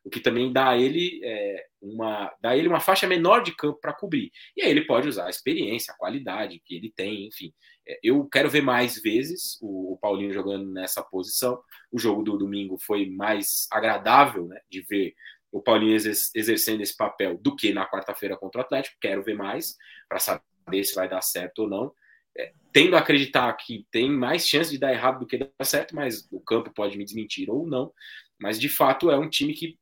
[0.04, 3.80] O que também dá a ele é, uma dá ele uma faixa menor de campo
[3.80, 4.32] para cobrir.
[4.56, 7.54] E aí ele pode usar a experiência, a qualidade que ele tem, enfim.
[7.88, 11.62] É, eu quero ver mais vezes o, o, Paulinho jogando nessa posição.
[11.92, 15.14] O jogo do domingo foi mais agradável né, de ver
[15.52, 18.98] o Paulinho exercendo esse papel do que na quarta-feira contra o Atlético.
[19.00, 19.78] Quero ver mais
[20.10, 21.94] para saber se vai dar certo ou não.
[22.36, 25.96] É, tendo a acreditar que tem mais chance de dar errado do que dar certo,
[25.96, 27.94] mas o campo pode me desmentir ou não.
[28.40, 29.78] Mas de fato é um time que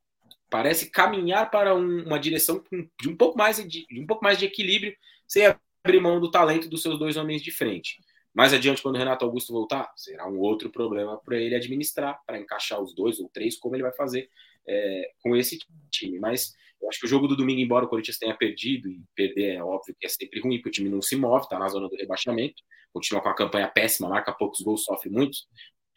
[0.52, 2.62] parece caminhar para um, uma direção
[3.02, 4.94] de um pouco mais de, de, um pouco mais de equilíbrio,
[5.26, 7.98] sem abrir mão do talento dos seus dois homens de frente.
[8.34, 12.38] Mais adiante, quando o Renato Augusto voltar, será um outro problema para ele administrar, para
[12.38, 14.30] encaixar os dois ou três, como ele vai fazer
[14.68, 15.58] é, com esse
[15.90, 16.20] time.
[16.20, 19.56] Mas eu acho que o jogo do domingo, embora o Corinthians tenha perdido, e perder
[19.56, 21.88] é óbvio que é sempre ruim, porque o time não se move, está na zona
[21.88, 22.62] do rebaixamento,
[22.94, 25.48] continua com a campanha péssima, marca poucos gols, sofre muitos.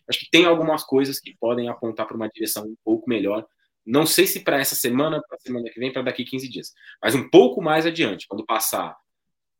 [0.08, 3.46] Acho que tem algumas coisas que podem apontar para uma direção um pouco melhor
[3.86, 6.72] não sei se para essa semana, para semana que vem, para daqui 15 dias.
[7.02, 8.96] Mas um pouco mais adiante, quando passar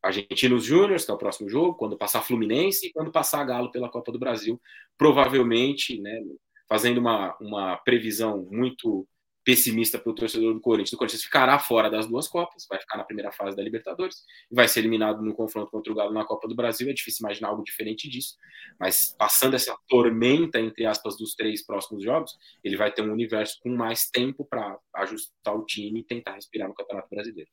[0.02, 3.88] Argentinos Júnior, que é o próximo jogo, quando passar Fluminense e quando passar Galo pela
[3.88, 4.60] Copa do Brasil,
[4.98, 6.20] provavelmente, né,
[6.68, 9.06] fazendo uma, uma previsão muito
[9.44, 10.94] pessimista para o torcedor do Corinthians.
[10.94, 14.16] O Corinthians ficará fora das duas Copas, vai ficar na primeira fase da Libertadores
[14.50, 16.88] e vai ser eliminado no confronto contra o Galo na Copa do Brasil.
[16.88, 18.36] É difícil imaginar algo diferente disso,
[18.80, 22.32] mas passando essa tormenta, entre aspas, dos três próximos jogos,
[22.64, 26.68] ele vai ter um universo com mais tempo para ajustar o time e tentar respirar
[26.68, 27.50] no Campeonato Brasileiro.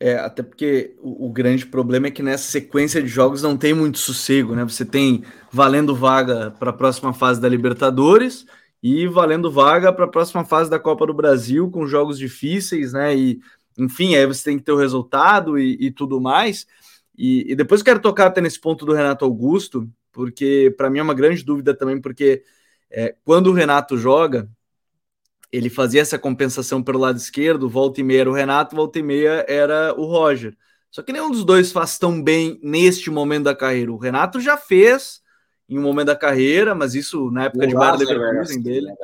[0.00, 3.74] É, até porque o, o, grande problema é que nessa sequência de jogos não tem
[3.74, 4.62] muito sossego, né?
[4.62, 8.46] Você tem valendo vaga para a próxima fase da Libertadores
[8.82, 13.16] e valendo vaga para a próxima fase da Copa do Brasil, com jogos difíceis, né?
[13.16, 13.40] E,
[13.78, 16.66] enfim, aí você tem que ter o resultado e, e tudo mais.
[17.16, 21.02] E, e, depois quero tocar até nesse ponto do Renato Augusto, porque para mim é
[21.02, 22.44] uma grande dúvida também, porque
[22.90, 24.48] é, quando o Renato joga,
[25.50, 29.02] ele fazia essa compensação pelo lado esquerdo, volta e meia era o Renato, volta e
[29.02, 30.56] meia era o Roger.
[30.90, 33.92] Só que nenhum dos dois faz tão bem neste momento da carreira.
[33.92, 35.20] O Renato já fez
[35.68, 38.86] em um momento da carreira, mas isso na época o de Bayer Leverkusen assim, dele.
[38.86, 38.96] Né?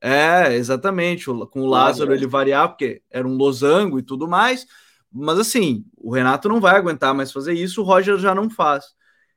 [0.00, 1.26] É, exatamente.
[1.26, 4.66] Com o Lázaro ele variar, porque era um losango e tudo mais.
[5.12, 8.84] Mas assim, o Renato não vai aguentar mais fazer isso, o Roger já não faz.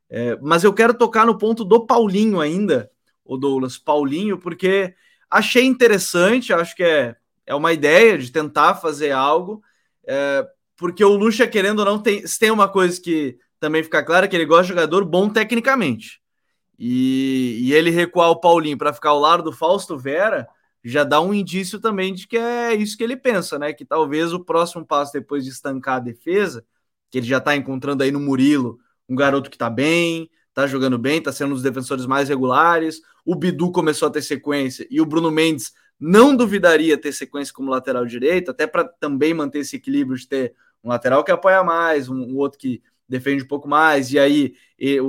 [0.09, 2.89] É, mas eu quero tocar no ponto do Paulinho ainda,
[3.25, 4.93] o Douglas Paulinho, porque
[5.29, 9.63] achei interessante, acho que é, é uma ideia de tentar fazer algo,
[10.05, 10.45] é,
[10.77, 14.35] porque o Lucha, querendo ou não, tem, tem uma coisa que também fica clara, que
[14.35, 16.22] ele gosta de jogador bom tecnicamente.
[16.77, 20.47] E, e ele recuar o Paulinho para ficar ao lado do Fausto Vera
[20.83, 23.71] já dá um indício também de que é isso que ele pensa, né?
[23.71, 26.65] Que talvez o próximo passo depois de estancar a defesa,
[27.09, 30.97] que ele já está encontrando aí no Murilo, um garoto que está bem, está jogando
[30.97, 33.01] bem, está sendo um dos defensores mais regulares.
[33.25, 37.71] O Bidu começou a ter sequência e o Bruno Mendes não duvidaria ter sequência como
[37.71, 42.09] lateral direito, até para também manter esse equilíbrio de ter um lateral que apoia mais,
[42.09, 45.07] um, um outro que defende um pouco mais, e aí e, o,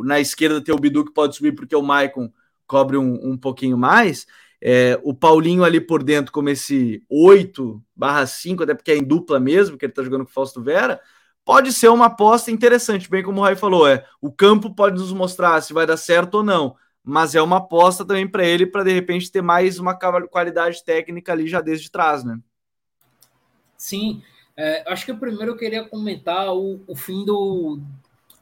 [0.00, 2.30] o, na esquerda tem o Bidu que pode subir porque o Maicon
[2.66, 4.26] cobre um, um pouquinho mais.
[4.60, 9.02] É, o Paulinho ali por dentro, como esse 8 barra 5, até porque é em
[9.02, 11.00] dupla mesmo, que ele tá jogando com o Fausto Vera,
[11.44, 15.12] pode ser uma aposta interessante, bem como o Rai falou, é o campo pode nos
[15.12, 18.84] mostrar se vai dar certo ou não, mas é uma aposta também para ele, para
[18.84, 22.38] de repente ter mais uma qualidade técnica ali já desde trás, né?
[23.76, 24.22] Sim,
[24.56, 27.80] é, acho que primeiro eu queria comentar o, o fim do,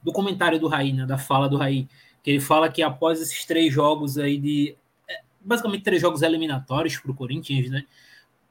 [0.03, 1.89] do comentário do Raí, né, da fala do Raí,
[2.23, 4.77] que ele fala que após esses três jogos aí de.
[5.09, 7.85] É, basicamente três jogos eliminatórios para o Corinthians, né?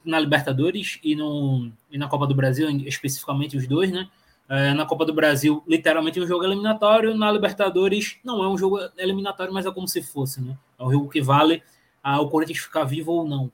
[0.03, 4.09] Na Libertadores e, no, e na Copa do Brasil, especificamente os dois, né?
[4.47, 8.79] É, na Copa do Brasil, literalmente um jogo eliminatório, na Libertadores não é um jogo
[8.97, 10.57] eliminatório, mas é como se fosse, né?
[10.79, 11.61] É um jogo que vale
[12.01, 13.51] ao Corinthians ficar vivo ou não.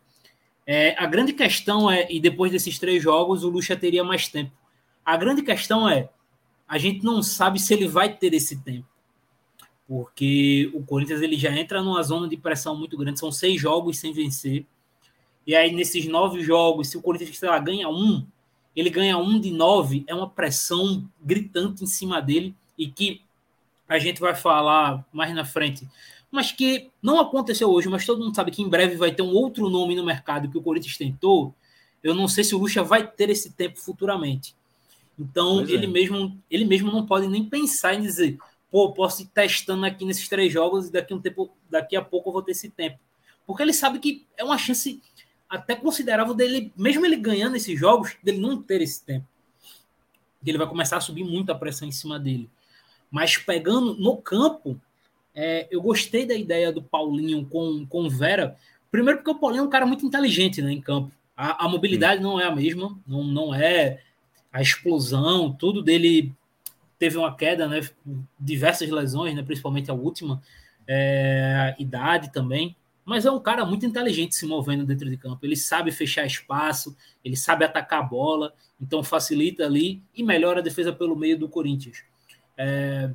[0.68, 4.52] É, a grande questão é, e depois desses três jogos, o Lucha teria mais tempo.
[5.06, 6.10] A grande questão é,
[6.68, 8.88] a gente não sabe se ele vai ter esse tempo.
[9.88, 14.00] Porque o Corinthians ele já entra numa zona de pressão muito grande, são seis jogos
[14.00, 14.66] sem vencer.
[15.46, 18.26] E aí, nesses nove jogos, se o Corinthians lá, ganha um,
[18.76, 23.22] ele ganha um de nove, é uma pressão gritante em cima dele e que
[23.88, 25.88] a gente vai falar mais na frente
[26.36, 29.34] mas que não aconteceu hoje, mas todo mundo sabe que em breve vai ter um
[29.34, 31.56] outro nome no mercado que o Corinthians tentou.
[32.04, 34.54] Eu não sei se o Lucha vai ter esse tempo futuramente.
[35.18, 35.90] Então, pois ele, é.
[35.90, 38.38] mesmo, ele mesmo não pode nem pensar em dizer,
[38.70, 42.30] pô, posso ir testando aqui nesses três jogos e daqui, um tempo, daqui a pouco
[42.30, 43.00] eu vou ter esse tempo.
[43.48, 45.02] Porque ele sabe que é uma chance
[45.50, 49.26] até considerável dele, mesmo ele ganhando esses jogos, dele não ter esse tempo.
[50.46, 52.50] Ele vai começar a subir muita pressão em cima dele.
[53.10, 54.80] Mas pegando no campo,
[55.36, 58.58] é, eu gostei da ideia do Paulinho com, com Vera,
[58.96, 61.12] Primeiro porque o Paulinho é um cara muito inteligente né, em campo.
[61.36, 64.00] A, a mobilidade não é a mesma, não, não é
[64.54, 66.34] a explosão, tudo dele
[66.98, 67.82] teve uma queda, né?
[68.40, 69.44] Diversas lesões, né?
[69.44, 70.42] Principalmente a última,
[70.88, 72.74] é, idade também.
[73.04, 75.46] Mas é um cara muito inteligente se movendo dentro de campo.
[75.46, 80.64] Ele sabe fechar espaço, ele sabe atacar a bola, então facilita ali e melhora a
[80.64, 82.02] defesa pelo meio do Corinthians.
[82.58, 83.12] É,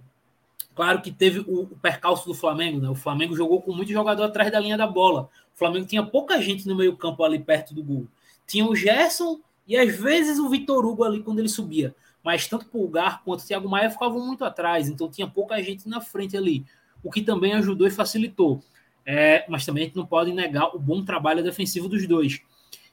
[0.80, 2.88] claro que teve o, o percalço do Flamengo, né?
[2.88, 5.28] O Flamengo jogou com muito jogador atrás da linha da bola.
[5.54, 8.06] O Flamengo tinha pouca gente no meio-campo ali perto do gol.
[8.46, 12.66] Tinha o Gerson e às vezes o Vitor Hugo ali quando ele subia mas tanto
[12.66, 16.64] Pulgar quanto Thiago Maia ficavam muito atrás, então tinha pouca gente na frente ali,
[17.02, 18.62] o que também ajudou e facilitou.
[19.04, 22.40] É, mas também a gente não pode negar o bom trabalho defensivo dos dois.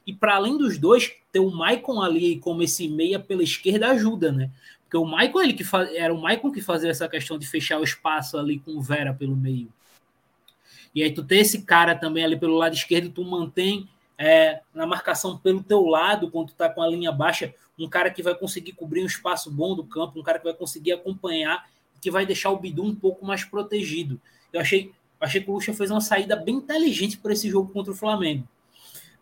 [0.06, 4.32] E para além dos dois, ter o Maicon ali como esse meia pela esquerda ajuda,
[4.32, 4.50] né?
[4.88, 7.78] Porque o Maicon ele que faz, era o Maicon que fazia essa questão de fechar
[7.78, 9.70] o espaço ali com o Vera pelo meio.
[10.94, 14.86] E aí tu ter esse cara também ali pelo lado esquerdo, tu mantém é, na
[14.86, 18.34] marcação pelo teu lado, quando tu tá com a linha baixa, um cara que vai
[18.34, 21.68] conseguir cobrir um espaço bom do campo, um cara que vai conseguir acompanhar,
[22.00, 24.18] que vai deixar o Bidu um pouco mais protegido.
[24.50, 27.92] Eu achei, achei que o Lucha fez uma saída bem inteligente para esse jogo contra
[27.92, 28.48] o Flamengo.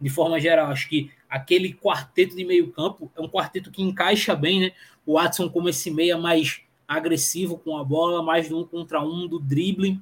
[0.01, 4.35] De forma geral, acho que aquele quarteto de meio campo é um quarteto que encaixa
[4.35, 4.73] bem, né?
[5.05, 9.39] O Watson como esse meia mais agressivo com a bola, mais um contra um, do
[9.39, 10.01] drible,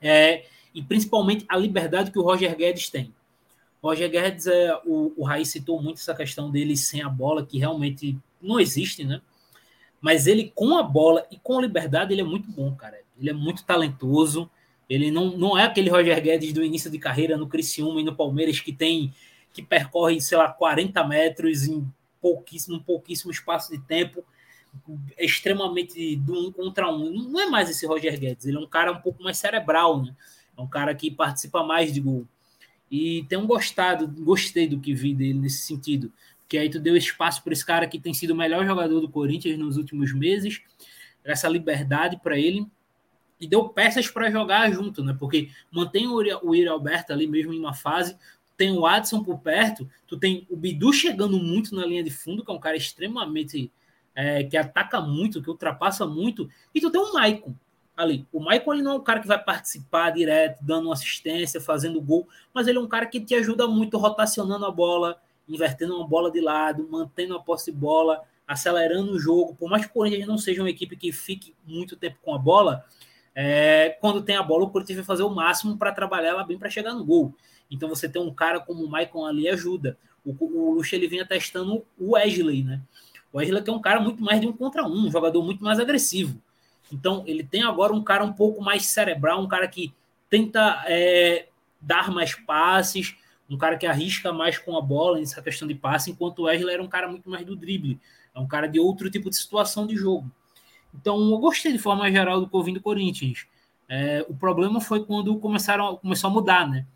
[0.00, 3.14] é, e principalmente a liberdade que o Roger Guedes tem.
[3.82, 7.58] Roger Guedes, é, o, o Raiz citou muito essa questão dele sem a bola, que
[7.58, 9.20] realmente não existe, né?
[10.00, 12.98] Mas ele com a bola e com liberdade, ele é muito bom, cara.
[13.18, 14.50] Ele é muito talentoso.
[14.90, 18.16] Ele não, não é aquele Roger Guedes do início de carreira no Criciúma e no
[18.16, 19.14] Palmeiras que tem
[19.52, 21.88] que percorre, sei lá, 40 metros em
[22.20, 24.24] pouquíssimo, um pouquíssimo espaço de tempo,
[25.16, 27.10] extremamente do um contra um.
[27.28, 30.14] Não é mais esse Roger Guedes, ele é um cara um pouco mais cerebral, né?
[30.56, 32.26] É um cara que participa mais de gol.
[32.90, 36.12] E tenho gostado, gostei do que vi dele nesse sentido.
[36.40, 39.08] Porque aí tu deu espaço para esse cara que tem sido o melhor jogador do
[39.08, 40.60] Corinthians nos últimos meses,
[41.24, 42.66] essa liberdade para ele
[43.40, 45.16] e deu peças para jogar junto, né?
[45.18, 48.16] Porque mantém o Yuri Alberto ali mesmo em uma fase,
[48.56, 52.44] tem o Adson por perto, tu tem o Bidu chegando muito na linha de fundo,
[52.44, 53.72] que é um cara extremamente
[54.14, 57.54] é, que ataca muito, que ultrapassa muito, e tu tem o Maicon,
[57.96, 58.26] ali.
[58.32, 62.28] O Michael ele não é um cara que vai participar direto, dando assistência, fazendo gol,
[62.52, 66.30] mas ele é um cara que te ajuda muito rotacionando a bola, invertendo uma bola
[66.30, 69.54] de lado, mantendo a posse de bola, acelerando o jogo.
[69.54, 72.38] Por mais que o Corinthians não seja uma equipe que fique muito tempo com a
[72.38, 72.84] bola,
[73.34, 76.58] é, quando tem a bola, o Corinthians vai fazer o máximo para trabalhar ela bem
[76.58, 77.34] para chegar no gol.
[77.70, 79.96] Então você tem um cara como o Maicon ali ajuda.
[80.24, 82.80] O, o ele vinha testando o Wesley, né?
[83.32, 85.62] O Wesley que é um cara muito mais de um contra um, um jogador muito
[85.62, 86.40] mais agressivo.
[86.92, 89.94] Então, ele tem agora um cara um pouco mais cerebral, um cara que
[90.28, 91.46] tenta é,
[91.80, 93.16] dar mais passes,
[93.48, 96.74] um cara que arrisca mais com a bola nessa questão de passe, enquanto o Wesley
[96.74, 98.00] era um cara muito mais do drible,
[98.34, 100.30] é um cara de outro tipo de situação de jogo.
[100.94, 103.46] Então, eu gostei de forma geral do Covinho do Corinthians.
[103.88, 106.86] É, o problema foi quando começaram, começou a mudar, né?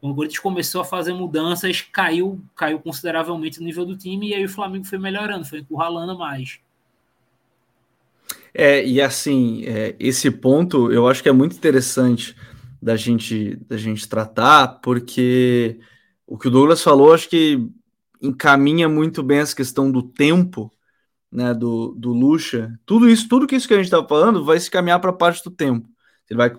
[0.00, 4.34] Quando o Corinthians começou a fazer mudanças, caiu, caiu consideravelmente o nível do time e
[4.34, 6.60] aí o Flamengo foi melhorando, foi encurralando mais.
[8.52, 12.36] É, e assim, é, esse ponto eu acho que é muito interessante
[12.80, 15.80] da gente, da gente tratar, porque
[16.26, 17.66] o que o Douglas falou, acho que
[18.20, 20.70] encaminha muito bem essa questão do tempo,
[21.34, 22.78] né, do, do Lucha.
[22.86, 25.14] Tudo isso, tudo que isso que a gente está falando vai se caminhar para a
[25.14, 25.88] parte do tempo.
[26.30, 26.52] Ele vai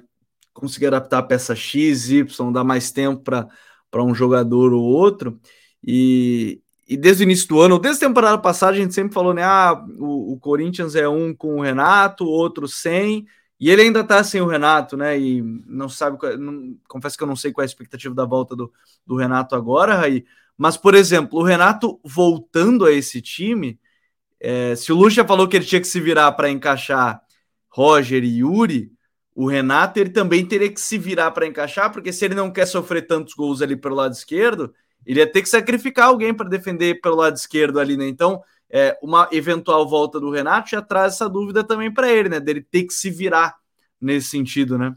[0.54, 5.40] conseguir adaptar a peça X, Y, dar mais tempo para um jogador ou outro.
[5.82, 9.34] E, e desde o início do ano, desde a temporada passada, a gente sempre falou,
[9.34, 9.44] né?
[9.44, 13.26] Ah, o, o Corinthians é um com o Renato, outro sem,
[13.58, 15.18] e ele ainda tá sem o Renato, né?
[15.18, 18.58] E não sabe, não, confesso que eu não sei qual é a expectativa da volta
[18.58, 18.72] do,
[19.08, 20.26] do Renato agora, Raí.
[20.58, 23.80] Mas, por exemplo, o Renato voltando a esse time,
[24.48, 27.20] é, se o Lucha falou que ele tinha que se virar para encaixar
[27.68, 28.92] Roger e Yuri,
[29.34, 32.68] o Renato ele também teria que se virar para encaixar, porque se ele não quer
[32.68, 34.72] sofrer tantos gols ali pelo lado esquerdo,
[35.04, 38.08] ele ia ter que sacrificar alguém para defender pelo lado esquerdo ali, né?
[38.08, 42.39] Então, é, uma eventual volta do Renato já traz essa dúvida também para ele, né?
[42.39, 43.56] Dele ter que se virar
[44.00, 44.96] nesse sentido, né?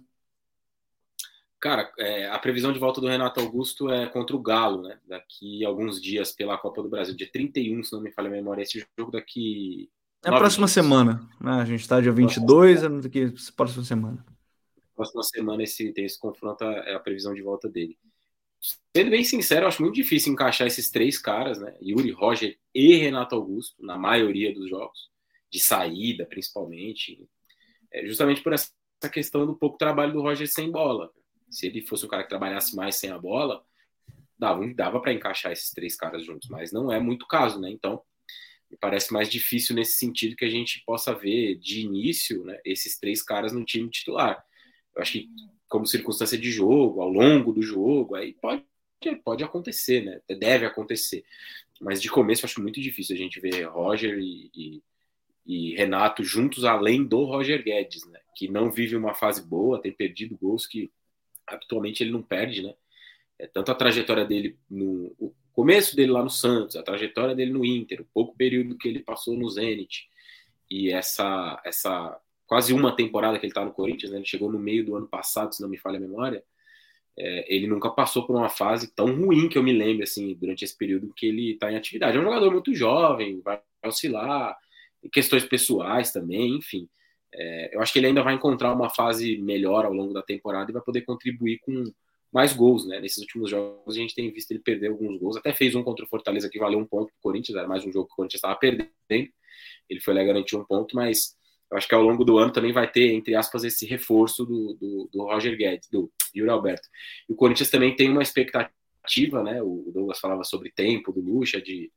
[1.60, 4.98] Cara, é, a previsão de volta do Renato Augusto é contra o Galo, né?
[5.06, 8.62] Daqui alguns dias pela Copa do Brasil, dia 31, se não me falha a memória,
[8.62, 9.90] esse jogo daqui.
[10.24, 10.74] É a próxima dias.
[10.74, 11.52] semana, né?
[11.52, 14.24] A gente está dia 22, é daqui próxima semana.
[14.94, 17.96] Próxima semana esse, tem esse confronto, é a previsão de volta dele
[18.96, 21.76] sendo bem sincero, eu acho muito difícil encaixar esses três caras, né?
[21.80, 25.10] Yuri, Roger e Renato Augusto, na maioria dos jogos,
[25.50, 27.28] de saída principalmente,
[27.92, 28.70] é justamente por essa
[29.12, 31.10] questão do pouco trabalho do Roger sem bola.
[31.50, 33.64] Se ele fosse um cara que trabalhasse mais sem a bola,
[34.38, 37.70] dava, dava para encaixar esses três caras juntos, mas não é muito caso, né?
[37.70, 38.02] Então,
[38.70, 42.98] me parece mais difícil nesse sentido que a gente possa ver de início né, esses
[42.98, 44.44] três caras no time titular.
[44.94, 45.28] Eu acho que,
[45.68, 48.64] como circunstância de jogo, ao longo do jogo, aí pode,
[49.24, 50.20] pode acontecer, né?
[50.38, 51.24] Deve acontecer.
[51.80, 54.82] Mas de começo acho muito difícil a gente ver Roger e, e,
[55.46, 58.20] e Renato juntos, além do Roger Guedes, né?
[58.36, 60.90] Que não vive uma fase boa, tem perdido gols que
[61.48, 62.74] atualmente ele não perde, né?
[63.38, 67.52] É, tanto a trajetória dele no o começo dele lá no Santos, a trajetória dele
[67.52, 70.08] no Inter, o pouco período que ele passou no Zenit
[70.70, 74.18] e essa essa quase uma temporada que ele está no Corinthians, né?
[74.18, 76.42] Ele chegou no meio do ano passado, se não me falha a memória.
[77.16, 80.64] É, ele nunca passou por uma fase tão ruim que eu me lembro assim durante
[80.64, 82.16] esse período que ele está em atividade.
[82.16, 84.56] É um jogador muito jovem, vai oscilar,
[85.12, 86.88] questões pessoais também, enfim.
[87.32, 90.70] É, eu acho que ele ainda vai encontrar uma fase melhor ao longo da temporada
[90.70, 91.84] e vai poder contribuir com
[92.32, 93.00] mais gols, né?
[93.00, 96.04] Nesses últimos jogos a gente tem visto ele perder alguns gols, até fez um contra
[96.04, 98.16] o Fortaleza que valeu um ponto para o Corinthians, era mais um jogo que o
[98.16, 98.92] Corinthians estava perdendo,
[99.88, 101.36] ele foi lá garantir um ponto, mas
[101.70, 104.74] eu acho que ao longo do ano também vai ter, entre aspas, esse reforço do,
[104.74, 106.88] do, do Roger Guedes, do Yuri Alberto.
[107.28, 109.62] E o Corinthians também tem uma expectativa, né?
[109.62, 111.92] O Douglas falava sobre tempo do Lucha, de,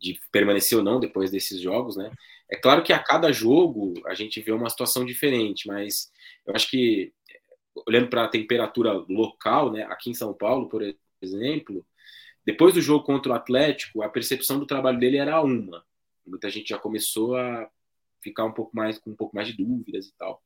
[0.00, 2.10] de permanecer ou não depois desses jogos, né?
[2.50, 6.10] É claro que a cada jogo a gente vê uma situação diferente, mas
[6.46, 7.12] eu acho que
[7.86, 10.82] olhando para a temperatura local, né, aqui em São Paulo, por
[11.20, 11.84] exemplo,
[12.44, 15.84] depois do jogo contra o Atlético, a percepção do trabalho dele era uma.
[16.26, 17.68] Muita gente já começou a
[18.20, 20.42] ficar um pouco mais com um pouco mais de dúvidas e tal.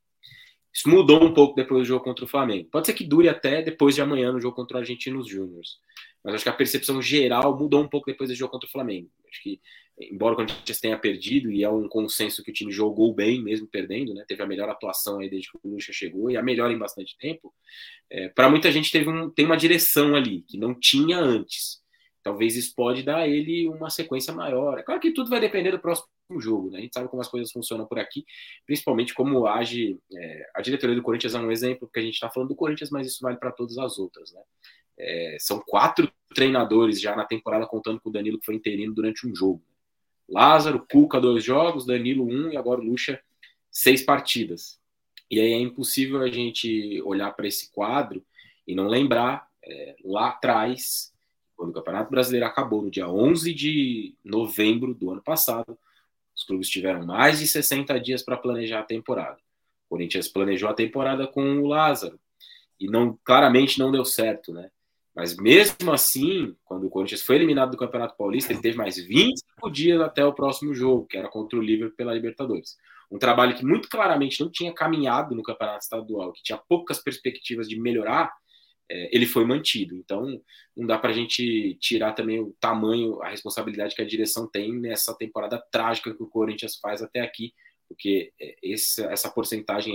[0.72, 2.68] Isso mudou um pouco depois do jogo contra o Flamengo.
[2.70, 5.80] Pode ser que dure até depois de amanhã no jogo contra o Argentinos Júniors.
[6.28, 9.08] Mas acho que a percepção geral mudou um pouco depois do jogo contra o Flamengo.
[9.30, 9.58] Acho que,
[9.98, 13.66] embora o Corinthians tenha perdido, e é um consenso que o time jogou bem, mesmo
[13.66, 14.26] perdendo, né?
[14.28, 17.16] Teve a melhor atuação aí desde que o Lucha chegou, e a melhor em bastante
[17.16, 17.54] tempo.
[18.10, 21.80] É, Para muita gente teve um, tem uma direção ali, que não tinha antes.
[22.22, 24.78] Talvez isso pode dar a ele uma sequência maior.
[24.78, 26.08] É claro que tudo vai depender do próximo
[26.38, 26.80] jogo, né?
[26.80, 28.26] A gente sabe como as coisas funcionam por aqui,
[28.66, 32.28] principalmente como age é, a diretoria do Corinthians é um exemplo, porque a gente está
[32.28, 34.42] falando do Corinthians, mas isso vale para todas as outras, né?
[34.98, 39.26] É, são quatro treinadores já na temporada, contando com o Danilo, que foi interino durante
[39.26, 39.62] um jogo.
[40.28, 43.20] Lázaro, Cuca, dois jogos, Danilo, um, e agora o Lucha,
[43.70, 44.78] seis partidas.
[45.30, 48.24] E aí é impossível a gente olhar para esse quadro
[48.66, 51.12] e não lembrar é, lá atrás,
[51.56, 55.78] quando o Campeonato Brasileiro acabou, no dia 11 de novembro do ano passado,
[56.34, 59.38] os clubes tiveram mais de 60 dias para planejar a temporada.
[59.86, 62.18] O Corinthians planejou a temporada com o Lázaro
[62.78, 64.70] e não claramente não deu certo, né?
[65.18, 69.68] Mas mesmo assim, quando o Corinthians foi eliminado do Campeonato Paulista, ele teve mais 25
[69.68, 72.76] dias até o próximo jogo, que era contra o Liverpool pela Libertadores.
[73.10, 77.68] Um trabalho que muito claramente não tinha caminhado no Campeonato Estadual, que tinha poucas perspectivas
[77.68, 78.32] de melhorar,
[78.88, 79.96] é, ele foi mantido.
[79.96, 80.40] Então,
[80.76, 84.72] não dá para a gente tirar também o tamanho, a responsabilidade que a direção tem
[84.72, 87.52] nessa temporada trágica que o Corinthians faz até aqui,
[87.88, 89.12] porque é, essa,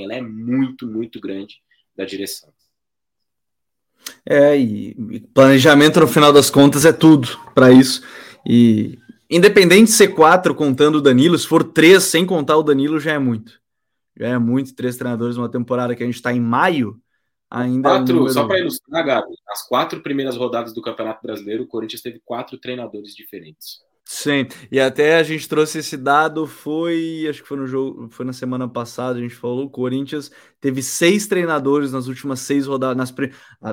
[0.03, 1.61] ela é muito, muito grande
[1.95, 2.53] da direção.
[4.25, 8.01] É, e planejamento no final das contas é tudo para isso.
[8.45, 8.97] E
[9.29, 13.13] independente de ser quatro contando o Danilo, se for três sem contar o Danilo, já
[13.13, 13.59] é muito.
[14.17, 16.99] Já é muito, três treinadores numa temporada que a gente está em maio.
[17.49, 18.33] Ainda quatro, é um número...
[18.33, 22.57] Só para ilustrar, Gabi, as quatro primeiras rodadas do Campeonato Brasileiro, o Corinthians teve quatro
[22.57, 23.79] treinadores diferentes.
[24.05, 28.25] Sim, e até a gente trouxe esse dado, foi, acho que foi no jogo, foi
[28.25, 30.29] na semana passada, a gente falou, o Corinthians
[30.59, 33.13] teve seis treinadores nas últimas seis rodadas, nas,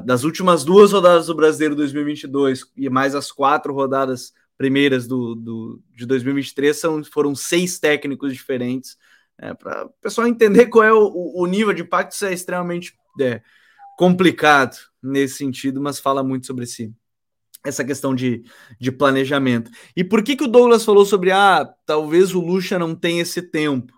[0.04, 5.82] das últimas duas rodadas do Brasileiro 2022 e mais as quatro rodadas primeiras do, do
[5.96, 8.96] de 2023 são, foram seis técnicos diferentes,
[9.36, 12.94] é, para o pessoal entender qual é o, o nível de impacto, isso é extremamente
[13.20, 13.42] é,
[13.98, 16.94] complicado nesse sentido, mas fala muito sobre si
[17.64, 18.44] essa questão de,
[18.78, 19.70] de planejamento.
[19.94, 23.42] E por que, que o Douglas falou sobre, ah, talvez o Lucha não tenha esse
[23.42, 23.92] tempo?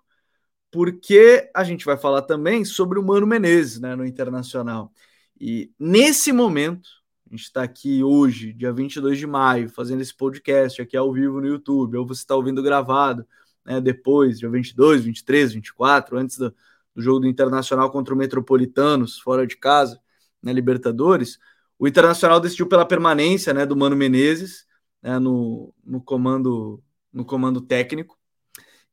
[0.70, 4.92] Porque a gente vai falar também sobre o Mano Menezes, né, no Internacional.
[5.40, 6.88] E nesse momento,
[7.26, 11.40] a gente está aqui hoje, dia 22 de maio, fazendo esse podcast aqui ao vivo
[11.40, 13.26] no YouTube, ou você está ouvindo gravado,
[13.64, 16.54] né, depois, dia 22, 23, 24, antes do,
[16.94, 20.00] do jogo do Internacional contra o Metropolitanos, fora de casa,
[20.42, 21.38] na né, Libertadores,
[21.82, 24.64] o Internacional decidiu pela permanência né, do Mano Menezes
[25.02, 26.80] né, no, no, comando,
[27.12, 28.16] no comando técnico.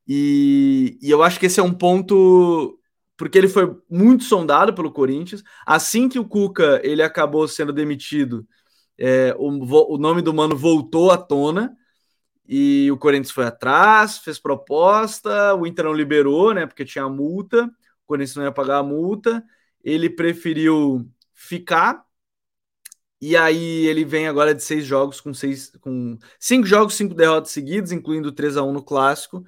[0.08, 2.76] E, e eu acho que esse é um ponto
[3.16, 5.44] porque ele foi muito sondado pelo Corinthians.
[5.64, 8.44] Assim que o Cuca ele acabou sendo demitido,
[8.98, 11.76] é, o, o nome do Mano voltou à tona
[12.44, 16.66] e o Corinthians foi atrás, fez proposta, o Inter não liberou, né?
[16.66, 19.44] Porque tinha multa, o Corinthians não ia pagar a multa,
[19.84, 22.04] ele preferiu ficar
[23.20, 27.50] E aí ele vem agora de seis jogos com seis, com cinco jogos, cinco derrotas
[27.50, 29.44] seguidas, incluindo 3 a 1 no clássico.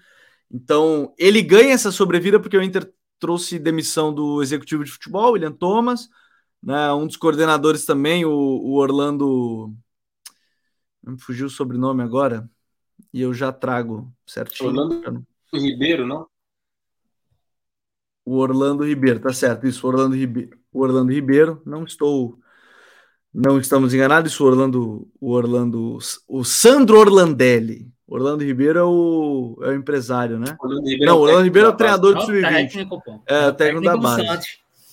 [0.51, 5.53] Então ele ganha essa sobrevida porque o Inter trouxe demissão do executivo de futebol, William
[5.53, 6.11] Thomas,
[6.63, 9.73] né, um dos coordenadores também, o, o Orlando.
[11.03, 12.49] Me fugiu o sobrenome agora,
[13.13, 14.71] e eu já trago certinho.
[14.71, 16.27] Orlando Ribeiro, não?
[18.25, 20.59] O Orlando Ribeiro, tá certo, isso, Orlando Ribeiro.
[20.73, 22.39] O Orlando Ribeiro, não estou
[23.33, 27.91] não estamos enganados, o Orlando, o Orlando, o Sandro Orlandelli.
[28.07, 30.55] Orlando Ribeiro é o, é o empresário, né?
[30.61, 32.89] Orlando não, Orlando Ribeiro é o treinador do sub-20.
[33.27, 34.23] É, o técnico da base.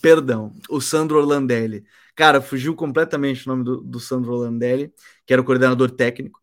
[0.02, 1.84] Perdão, o Sandro Orlandelli.
[2.16, 4.94] Cara, fugiu completamente o nome do, do Sandro Orlandelli,
[5.26, 6.40] que era o coordenador técnico.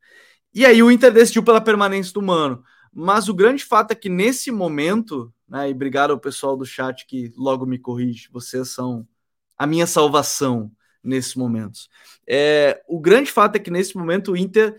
[0.55, 2.63] E aí o Inter decidiu pela permanência do Mano.
[2.93, 7.07] Mas o grande fato é que nesse momento, né, e obrigado ao pessoal do chat
[7.07, 9.07] que logo me corrige, vocês são
[9.57, 10.71] a minha salvação
[11.07, 11.89] nesses momentos.
[12.27, 14.79] É, o grande fato é que nesse momento o Inter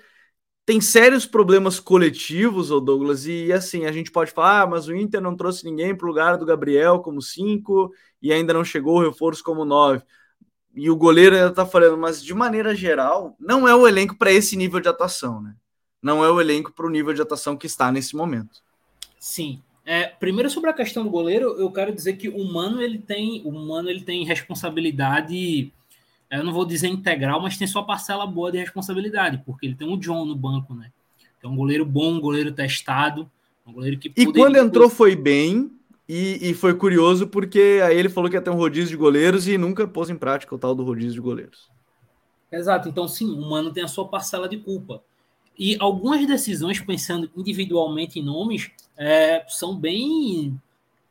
[0.65, 4.95] tem sérios problemas coletivos, o Douglas, e assim, a gente pode falar, ah, mas o
[4.95, 8.97] Inter não trouxe ninguém para o lugar do Gabriel como cinco e ainda não chegou
[8.97, 10.03] o reforço como nove.
[10.75, 14.31] E o goleiro ainda está falando, mas de maneira geral, não é o elenco para
[14.31, 15.55] esse nível de atuação, né?
[16.01, 18.61] Não é o elenco para o nível de atuação que está nesse momento.
[19.17, 19.61] Sim.
[19.85, 23.41] É, primeiro sobre a questão do goleiro, eu quero dizer que o Mano ele tem,
[23.45, 25.71] o Mano ele tem responsabilidade
[26.29, 29.87] eu não vou dizer integral, mas tem sua parcela boa de responsabilidade, porque ele tem
[29.87, 30.91] um John no banco, né?
[31.41, 33.29] É um goleiro bom, um goleiro testado,
[33.65, 34.11] um goleiro que.
[34.15, 35.71] E quando entrou foi bem,
[36.07, 39.47] e, e, foi curioso porque aí ele falou que ia ter um rodízio de goleiros
[39.47, 41.69] e nunca pôs em prática o tal do rodízio de goleiros.
[42.51, 45.03] Exato, então sim, o Mano tem a sua parcela de culpa.
[45.59, 50.57] E algumas decisões, pensando individualmente em nomes, é, são bem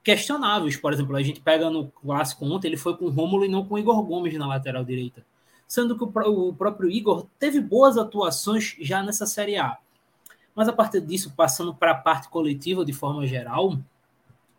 [0.06, 0.76] questionáveis.
[0.76, 3.64] Por exemplo, a gente pega no clássico ontem, ele foi com o Rômulo e não
[3.64, 5.26] com o Igor Gomes na lateral direita.
[5.66, 9.76] Sendo que o, próprio Igor teve boas atuações já nessa Série A.
[10.54, 13.76] Mas a partir disso, passando para a parte coletiva de forma geral,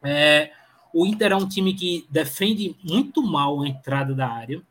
[0.03, 0.51] é,
[0.93, 4.61] o Inter é um time que defende muito mal a entrada da área.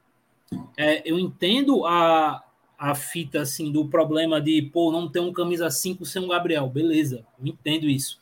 [0.77, 2.45] É, eu entendo a,
[2.79, 6.69] a fita assim do problema de pô, não ter um camisa 5 sem um Gabriel.
[6.69, 8.21] Beleza, eu entendo isso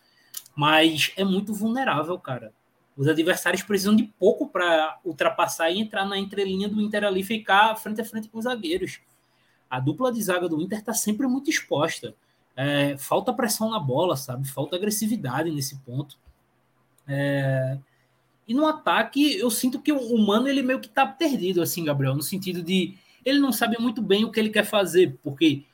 [0.54, 2.52] mas é muito vulnerável, cara.
[2.96, 7.24] Os adversários precisam de pouco para ultrapassar e entrar na entrelinha do Inter ali e
[7.24, 9.00] ficar frente a frente com os zagueiros.
[9.68, 12.14] A dupla de zaga do Inter está sempre muito exposta.
[12.56, 14.46] É, falta pressão na bola, sabe?
[14.46, 16.16] Falta agressividade nesse ponto.
[17.08, 17.78] É...
[18.46, 22.14] E no ataque, eu sinto que o Mano ele meio que tá perdido, assim, Gabriel,
[22.14, 25.64] no sentido de ele não sabe muito bem o que ele quer fazer, porque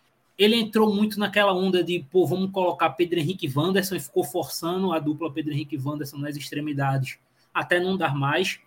[0.40, 4.24] ele entrou muito naquela onda de, pô, vamos colocar Pedro Henrique e Wanderson e ficou
[4.24, 7.18] forçando a dupla Pedro Henrique e Wanderson nas extremidades
[7.52, 8.58] até não dar mais.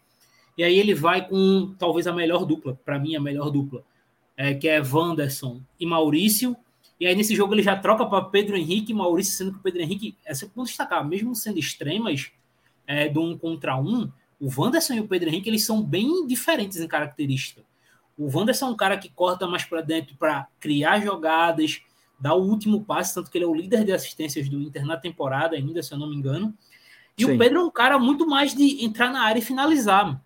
[0.55, 3.84] E aí ele vai com talvez a melhor dupla, para mim a melhor dupla,
[4.38, 6.55] é, que é Wanderson e Maurício.
[6.99, 9.63] E aí nesse jogo ele já troca para Pedro Henrique e Maurício, sendo que o
[9.63, 12.32] Pedro Henrique, é sempre bom destacar, mesmo sendo extremas
[12.86, 16.80] é, do um contra um, o Wanderson e o Pedro Henrique eles são bem diferentes
[16.80, 17.63] em característica.
[18.18, 21.82] O Wanderson é um cara que corta mais para dentro para criar jogadas,
[22.20, 24.97] dar o último passe, tanto que ele é o líder de assistências do Inter na
[24.97, 26.53] temporada, ainda, se eu não me engano.
[27.18, 27.34] E Sim.
[27.34, 30.22] o Pedro é um cara muito mais de entrar na área e finalizar.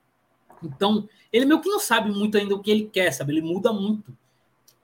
[0.63, 3.33] Então, ele meio que não sabe muito ainda o que ele quer, sabe?
[3.33, 4.15] Ele muda muito.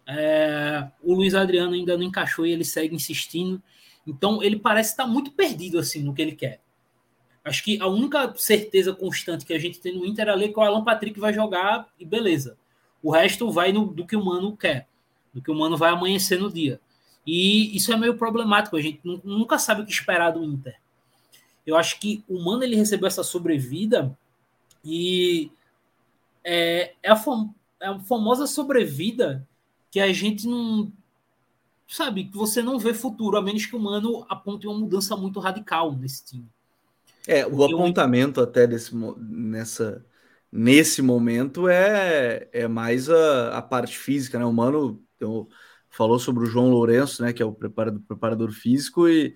[0.06, 3.62] É, o Luiz Adriano ainda não encaixou e ele segue insistindo.
[4.06, 6.62] Então, ele parece estar muito perdido assim no que ele quer.
[7.44, 10.60] Acho que a única certeza constante que a gente tem no Inter é ali que
[10.60, 12.58] o Alan Patrick vai jogar e beleza.
[13.04, 14.88] O resto vai no, do que o Mano quer,
[15.34, 16.80] do que o Mano vai amanhecer no dia.
[17.28, 20.80] E isso é meio problemático, a gente nunca sabe o que esperar do Inter.
[21.68, 24.18] Eu acho que o Mano ele recebeu essa sobrevida
[24.84, 25.52] e
[26.44, 29.48] é, é, a, fam é a famosa sobrevida
[29.90, 30.92] que a gente não
[31.88, 35.40] sabe, que você não vê futuro, a menos que o Mano aponte uma mudança muito
[35.40, 36.48] radical nesse time.
[37.28, 40.04] É, o apontamento até desse, nessa
[40.56, 44.46] nesse momento é, é mais a, a parte física, né?
[44.46, 45.48] O Mano então,
[45.90, 47.34] falou sobre o João Lourenço, né?
[47.34, 49.36] Que é o preparador, preparador físico, e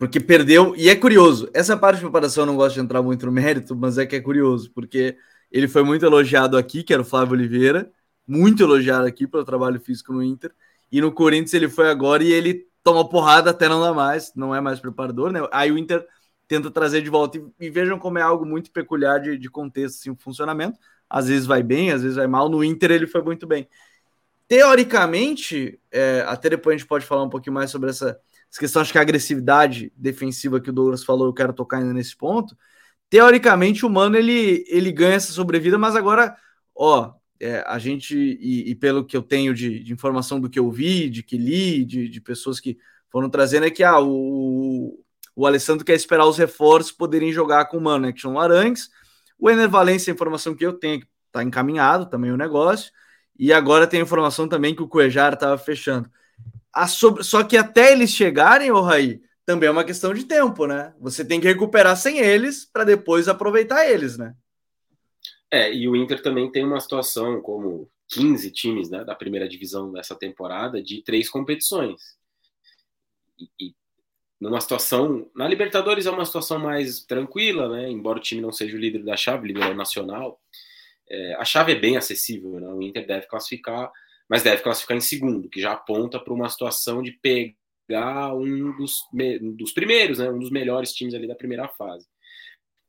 [0.00, 0.74] porque perdeu.
[0.76, 3.76] E é curioso, essa parte de preparação eu não gosto de entrar muito no mérito,
[3.76, 5.16] mas é que é curioso, porque
[5.50, 7.90] ele foi muito elogiado aqui, que era o Flávio Oliveira,
[8.26, 10.52] muito elogiado aqui pelo trabalho físico no Inter,
[10.90, 14.54] e no Corinthians ele foi agora e ele toma porrada até não dá mais, não
[14.54, 15.40] é mais preparador, né?
[15.52, 16.04] Aí o Inter
[16.48, 17.38] tenta trazer de volta.
[17.38, 20.78] E, e vejam como é algo muito peculiar de, de contexto, assim, o funcionamento.
[21.08, 22.48] Às vezes vai bem, às vezes vai mal.
[22.48, 23.68] No Inter ele foi muito bem.
[24.48, 28.18] Teoricamente, é, até depois a gente pode falar um pouquinho mais sobre essa,
[28.50, 31.92] essa questão, acho que a agressividade defensiva que o Douglas falou, eu quero tocar ainda
[31.92, 32.56] nesse ponto.
[33.10, 36.34] Teoricamente, o Mano ele, ele ganha essa sobrevida, mas agora,
[36.74, 40.58] ó, é, a gente, e, e, pelo que eu tenho de, de, informação do que
[40.58, 42.78] eu vi, de que li, de, de pessoas que
[43.10, 44.98] foram trazendo, é que ah, o,
[45.38, 48.90] o Alessandro quer esperar os reforços poderem jogar com o Mano Action Larangues.
[49.38, 52.90] O Ener Valência, a informação que eu tenho, está encaminhado também o negócio.
[53.38, 56.10] E agora tem a informação também que o Cuejar estava fechando.
[56.88, 57.22] Sobre...
[57.22, 60.92] Só que até eles chegarem, o Raí, também é uma questão de tempo, né?
[60.98, 64.34] Você tem que recuperar sem eles para depois aproveitar eles, né?
[65.52, 69.92] É, e o Inter também tem uma situação como 15 times né, da primeira divisão
[69.92, 72.18] dessa temporada de três competições.
[73.38, 73.74] E, e,
[74.40, 75.30] numa situação.
[75.34, 77.90] Na Libertadores é uma situação mais tranquila, né?
[77.90, 80.40] Embora o time não seja o líder da chave, líder é o nacional.
[81.10, 82.68] É, a chave é bem acessível, né?
[82.68, 83.90] O Inter deve classificar,
[84.28, 89.02] mas deve classificar em segundo, que já aponta para uma situação de pegar um dos,
[89.56, 90.30] dos primeiros, né?
[90.30, 92.06] Um dos melhores times ali da primeira fase.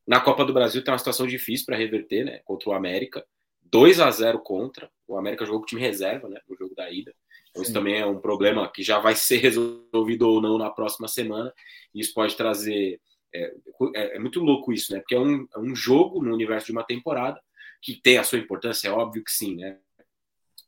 [0.06, 2.42] Na Copa do Brasil tem uma situação difícil para reverter, né?
[2.44, 3.26] Contra o América.
[3.72, 4.90] 2 a 0 contra.
[5.08, 6.40] O América jogou com o time reserva, né?
[6.48, 7.14] No jogo da ida.
[7.60, 11.08] Então, isso também é um problema que já vai ser resolvido ou não na próxima
[11.08, 11.54] semana.
[11.94, 13.00] Isso pode trazer.
[13.34, 13.54] É,
[13.96, 15.00] é, é muito louco isso, né?
[15.00, 17.40] Porque é um, é um jogo no universo de uma temporada
[17.82, 19.78] que tem a sua importância, é óbvio que sim, né?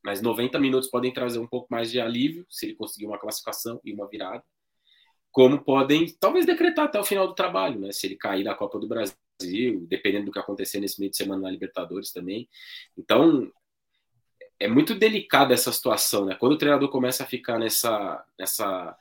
[0.03, 3.79] Mas 90 minutos podem trazer um pouco mais de alívio se ele conseguir uma classificação
[3.83, 4.43] e uma virada.
[5.31, 7.91] Como podem, talvez, decretar até o final do trabalho, né?
[7.91, 11.17] Se ele cair da Copa do Brasil Brasil, dependendo do que acontecer nesse meio de
[11.17, 12.47] semana na Libertadores também.
[12.97, 13.51] Então,
[14.61, 16.35] é muito delicada essa situação, né?
[16.35, 18.95] Quando o treinador começa a ficar nessa, nessa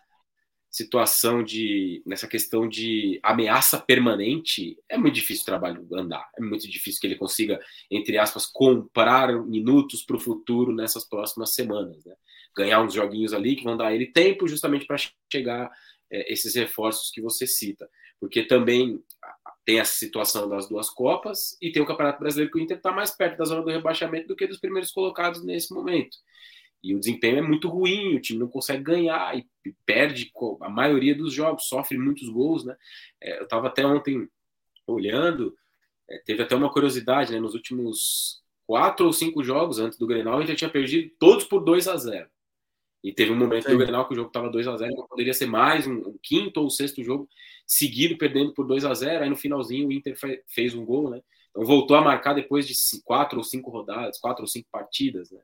[0.70, 6.30] situação de, nessa questão de ameaça permanente, é muito difícil o trabalho andar.
[6.38, 11.52] É muito difícil que ele consiga, entre aspas, comprar minutos para o futuro nessas próximas
[11.52, 12.14] semanas, né?
[12.56, 14.96] Ganhar uns joguinhos ali que vão dar ele tempo justamente para
[15.30, 15.70] chegar
[16.10, 17.86] é, esses reforços que você cita.
[18.18, 18.98] Porque também
[19.70, 22.90] tem essa situação das duas Copas e tem o Campeonato Brasileiro que o Inter está
[22.90, 26.18] mais perto da zona do rebaixamento do que dos primeiros colocados nesse momento.
[26.82, 29.46] E o desempenho é muito ruim, o time não consegue ganhar e
[29.86, 32.76] perde a maioria dos jogos, sofre muitos gols, né?
[33.20, 34.28] É, eu estava até ontem
[34.88, 35.54] olhando,
[36.08, 37.38] é, teve até uma curiosidade, né?
[37.38, 41.44] Nos últimos quatro ou cinco jogos antes do Grenal, a gente já tinha perdido todos
[41.44, 42.28] por 2 a 0
[43.04, 43.72] E teve um momento Sim.
[43.72, 46.60] do Grenal que o jogo estava 2 a 0 poderia ser mais um, um quinto
[46.60, 47.28] ou sexto jogo
[47.70, 50.16] seguido perdendo por 2 a 0 aí no finalzinho o Inter
[50.48, 51.22] fez um gol, né?
[51.50, 55.40] Então voltou a marcar depois de quatro ou cinco rodadas, quatro ou cinco partidas, né?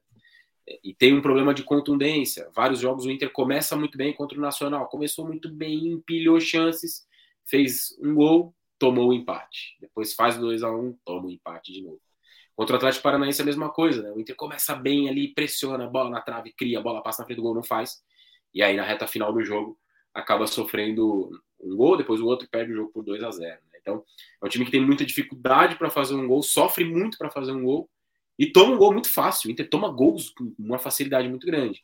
[0.82, 2.50] E tem um problema de contundência.
[2.52, 7.06] Vários jogos o Inter começa muito bem contra o Nacional, começou muito bem, empilhou chances,
[7.44, 9.76] fez um gol, tomou o empate.
[9.80, 12.00] Depois faz 2 a 1 um, toma o empate de novo.
[12.56, 14.10] Contra o Atlético Paranaense é a mesma coisa, né?
[14.10, 17.44] O Inter começa bem ali, pressiona, bola na trave, cria, bola passa na frente do
[17.44, 18.02] gol, não faz.
[18.52, 19.78] E aí na reta final do jogo
[20.12, 23.78] acaba sofrendo um gol, depois o outro perde o jogo por 2 a 0 né?
[23.80, 24.02] Então,
[24.42, 27.52] é um time que tem muita dificuldade para fazer um gol, sofre muito para fazer
[27.52, 27.88] um gol
[28.38, 29.48] e toma um gol muito fácil.
[29.48, 31.82] O Inter toma gols com uma facilidade muito grande.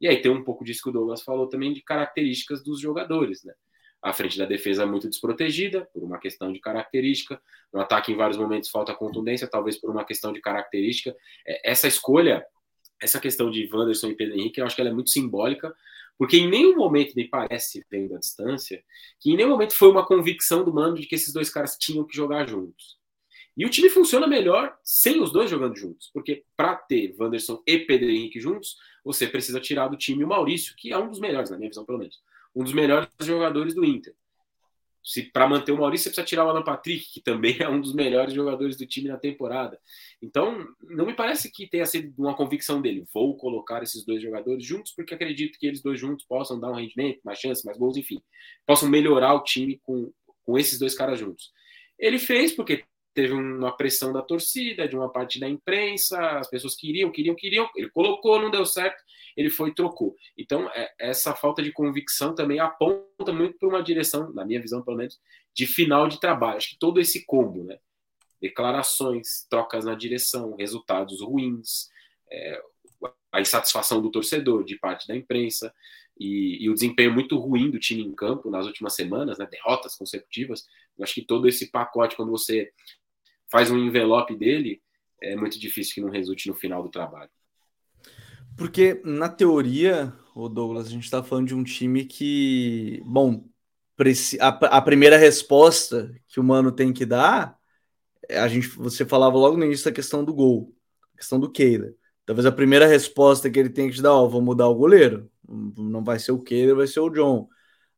[0.00, 3.44] E aí tem um pouco disso que o Douglas falou também de características dos jogadores,
[3.44, 3.54] né?
[4.02, 7.40] A frente da defesa muito desprotegida, por uma questão de característica.
[7.72, 11.14] No ataque, em vários momentos, falta contundência, talvez por uma questão de característica.
[11.46, 12.44] É, essa escolha,
[13.00, 15.72] essa questão de Wanderson e Pedro Henrique, eu acho que ela é muito simbólica,
[16.22, 18.80] porque em nenhum momento me parece, vendo a distância,
[19.18, 22.06] que em nenhum momento foi uma convicção do mando de que esses dois caras tinham
[22.06, 22.96] que jogar juntos.
[23.56, 27.76] E o time funciona melhor sem os dois jogando juntos, porque para ter Wanderson e
[27.76, 31.50] Pedro Henrique juntos, você precisa tirar do time o Maurício, que é um dos melhores,
[31.50, 32.22] na minha visão, pelo menos,
[32.54, 34.14] um dos melhores jogadores do Inter.
[35.04, 37.80] Se para manter o Maurício você precisa tirar o Alan Patrick, que também é um
[37.80, 39.78] dos melhores jogadores do time na temporada.
[40.20, 43.04] Então, não me parece que tenha sido uma convicção dele.
[43.12, 46.76] Vou colocar esses dois jogadores juntos porque acredito que eles dois juntos possam dar um
[46.76, 48.22] rendimento, mais chance, mais gols, enfim,
[48.66, 50.12] possam melhorar o time com,
[50.44, 51.50] com esses dois caras juntos.
[51.98, 52.84] Ele fez porque
[53.14, 57.68] teve uma pressão da torcida, de uma parte da imprensa, as pessoas queriam, queriam, queriam,
[57.76, 59.02] ele colocou, não deu certo,
[59.36, 60.16] ele foi e trocou.
[60.36, 64.82] Então, é, essa falta de convicção também aponta muito para uma direção, na minha visão
[64.82, 65.20] pelo menos,
[65.54, 66.56] de final de trabalho.
[66.56, 67.78] Acho que todo esse combo, né?
[68.40, 71.88] Declarações, trocas na direção, resultados ruins,
[72.30, 72.62] é,
[73.30, 75.72] a insatisfação do torcedor, de parte da imprensa,
[76.18, 79.96] e, e, o desempenho muito ruim do time em campo nas últimas semanas, né, derrotas
[79.96, 80.68] consecutivas.
[80.96, 82.70] Eu acho que todo esse pacote, quando você
[83.52, 84.80] faz um envelope dele,
[85.20, 87.30] é muito difícil que não resulte no final do trabalho.
[88.56, 93.44] Porque, na teoria, o Douglas, a gente está falando de um time que, bom,
[94.40, 97.58] a, primeira resposta que o Mano tem que dar,
[98.26, 100.74] é, a gente, você falava logo no início da questão do gol,
[101.14, 101.92] a questão do Keila.
[102.24, 105.30] Talvez a primeira resposta que ele tem que te dar, ó, vou mudar o goleiro.
[105.46, 107.48] Não vai ser o Keila, vai ser o John.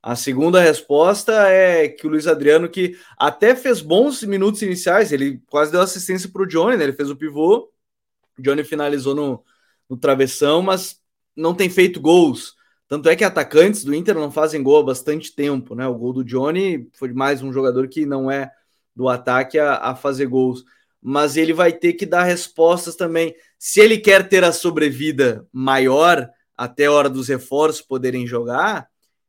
[0.07, 5.41] A segunda resposta é que o Luiz Adriano, que até fez bons minutos iniciais, ele
[5.49, 6.85] quase deu assistência para o Johnny, né?
[6.85, 7.73] Ele fez o pivô,
[8.39, 9.43] Johnny finalizou no,
[9.89, 11.01] no travessão, mas
[11.35, 12.55] não tem feito gols.
[12.87, 15.89] Tanto é que atacantes do Inter não fazem gol há bastante tempo, né?
[15.89, 18.53] O gol do Johnny foi mais um jogador que não é
[18.95, 20.67] do ataque a, a fazer gols.
[21.01, 23.35] Mas ele vai ter que dar respostas também.
[23.59, 28.87] Se ele quer ter a sobrevida maior até a hora dos reforços poderem jogar,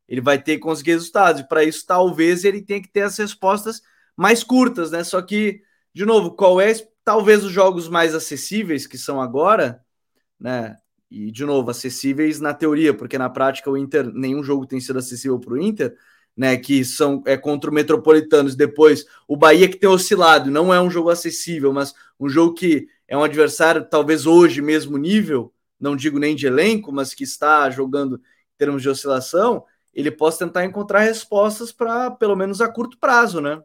[0.08, 1.42] ele vai ter que conseguir resultados.
[1.42, 3.82] E para isso, talvez ele tenha que ter as respostas
[4.16, 5.04] mais curtas, né?
[5.04, 5.62] Só que,
[5.94, 9.82] de novo, qual é talvez os jogos mais acessíveis que são agora,
[10.40, 10.78] né?
[11.10, 15.00] E, de novo, acessíveis na teoria, porque na prática o Inter, nenhum jogo tem sido
[15.00, 15.96] acessível para o Inter,
[16.36, 16.58] né?
[16.58, 18.56] Que são é contra o Metropolitanos.
[18.56, 22.88] Depois, o Bahia que tem oscilado, não é um jogo acessível, mas um jogo que
[23.08, 27.70] é um adversário, talvez hoje mesmo nível, não digo nem de elenco, mas que está
[27.70, 29.64] jogando em termos de oscilação,
[29.96, 33.62] ele possa tentar encontrar respostas para, pelo menos a curto prazo, né?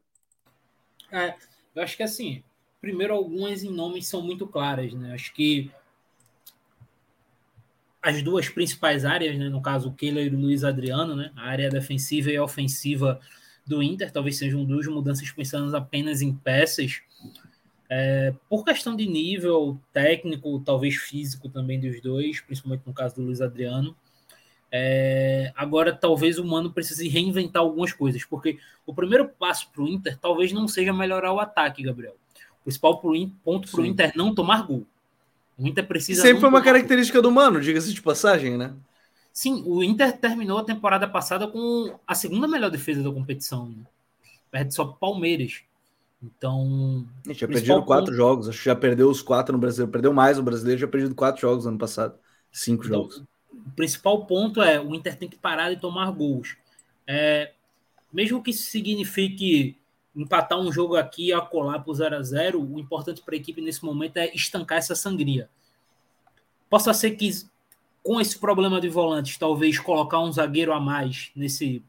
[1.11, 1.35] É,
[1.75, 2.43] eu acho que assim,
[2.81, 5.13] primeiro algumas em nomes são muito claras, né?
[5.13, 5.71] Acho que
[8.01, 11.49] as duas principais áreas, né, no caso o Keylor e o Luiz Adriano, né, a
[11.49, 13.21] área defensiva e ofensiva
[13.67, 17.03] do Inter, talvez sejam duas mudanças pensando apenas em peças,
[17.91, 23.23] é, por questão de nível técnico, talvez físico também dos dois, principalmente no caso do
[23.23, 23.95] Luiz Adriano.
[24.73, 29.89] É, agora, talvez o Mano precise reinventar algumas coisas, porque o primeiro passo para o
[29.89, 32.15] Inter talvez não seja melhorar o ataque, Gabriel.
[32.61, 33.13] O principal pro,
[33.43, 34.87] ponto para o Inter não tomar gol.
[35.59, 36.23] O Inter precisa.
[36.23, 38.73] Sempre foi uma característica do Mano, diga-se de passagem, né?
[39.33, 43.69] Sim, o Inter terminou a temporada passada com a segunda melhor defesa da competição.
[43.69, 43.85] Né?
[44.51, 45.63] Perde só Palmeiras.
[46.23, 47.07] Então.
[47.25, 48.17] A gente já perdido quatro ponto...
[48.17, 49.93] jogos, acho que já perdeu os quatro no brasileiro.
[49.93, 52.15] Perdeu mais no brasileiro, já perdido quatro jogos no ano passado.
[52.53, 53.25] Cinco então, jogos.
[53.67, 56.57] O principal ponto é o Inter tem que parar de tomar gols.
[57.07, 57.53] É,
[58.13, 59.77] mesmo que isso signifique
[60.15, 63.39] empatar um jogo aqui e acolar para o 0 a 0 o importante para a
[63.39, 65.49] equipe nesse momento é estancar essa sangria.
[66.69, 67.31] Possa ser que
[68.03, 71.85] com esse problema de volantes, talvez colocar um zagueiro a mais nesse,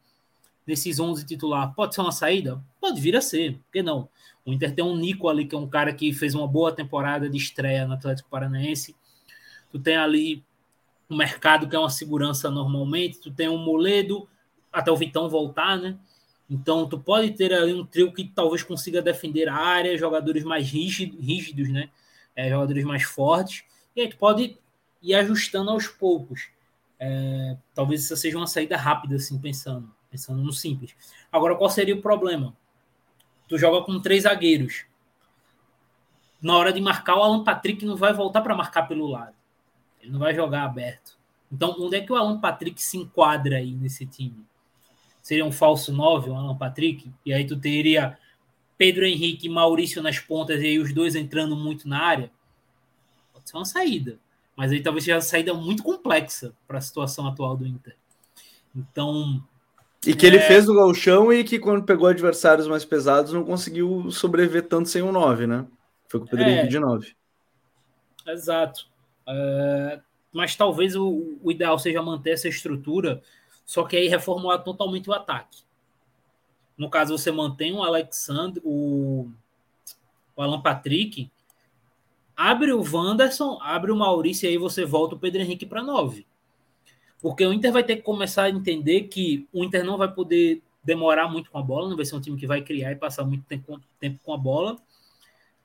[0.65, 2.61] nesses 11 titular pode ser uma saída?
[2.79, 4.09] Pode vir a ser, por que não?
[4.45, 7.29] O Inter tem um Nico ali, que é um cara que fez uma boa temporada
[7.29, 8.95] de estreia no Atlético Paranaense.
[9.69, 10.43] Tu tem ali
[11.11, 14.27] um mercado que é uma segurança normalmente, tu tem um Moledo,
[14.71, 15.97] até o Vitão voltar, né?
[16.49, 20.69] Então, tu pode ter ali um trio que talvez consiga defender a área, jogadores mais
[20.69, 21.89] rígidos, rígidos né?
[22.35, 23.63] É, jogadores mais fortes.
[23.93, 24.57] E aí tu pode
[25.01, 26.47] ir ajustando aos poucos.
[26.97, 30.95] É, talvez essa seja uma saída rápida, assim, pensando, pensando no simples.
[31.29, 32.55] Agora, qual seria o problema?
[33.49, 34.85] Tu joga com três zagueiros.
[36.41, 39.35] Na hora de marcar, o Alan Patrick não vai voltar para marcar pelo lado.
[40.01, 41.17] Ele não vai jogar aberto.
[41.51, 44.45] Então, onde é que o Alan Patrick se enquadra aí nesse time?
[45.21, 48.17] seria um falso 9, o Alan Patrick, e aí tu teria
[48.77, 52.31] Pedro Henrique e Maurício nas pontas e aí os dois entrando muito na área.
[53.31, 54.17] Pode ser uma saída,
[54.55, 57.95] mas aí talvez seja uma saída muito complexa para a situação atual do Inter.
[58.75, 59.41] Então.
[60.05, 60.29] E que é...
[60.29, 64.89] ele fez no galchão e que quando pegou adversários mais pesados não conseguiu sobreviver tanto
[64.89, 65.65] sem um 9, né?
[66.07, 66.51] Foi com o Pedro é...
[66.51, 67.15] Henrique de 9.
[68.27, 68.90] Exato.
[69.31, 70.01] É...
[70.31, 73.21] Mas talvez o, o ideal seja manter essa estrutura
[73.71, 75.59] só que aí reformular totalmente o ataque.
[76.77, 79.29] No caso, você mantém o Alexandre, o,
[80.35, 81.31] o Alan Patrick,
[82.35, 86.25] abre o Wanderson, abre o Maurício e aí você volta o Pedro Henrique para 9.
[87.21, 90.61] Porque o Inter vai ter que começar a entender que o Inter não vai poder
[90.83, 93.23] demorar muito com a bola, não vai ser um time que vai criar e passar
[93.23, 94.77] muito tempo, tempo com a bola.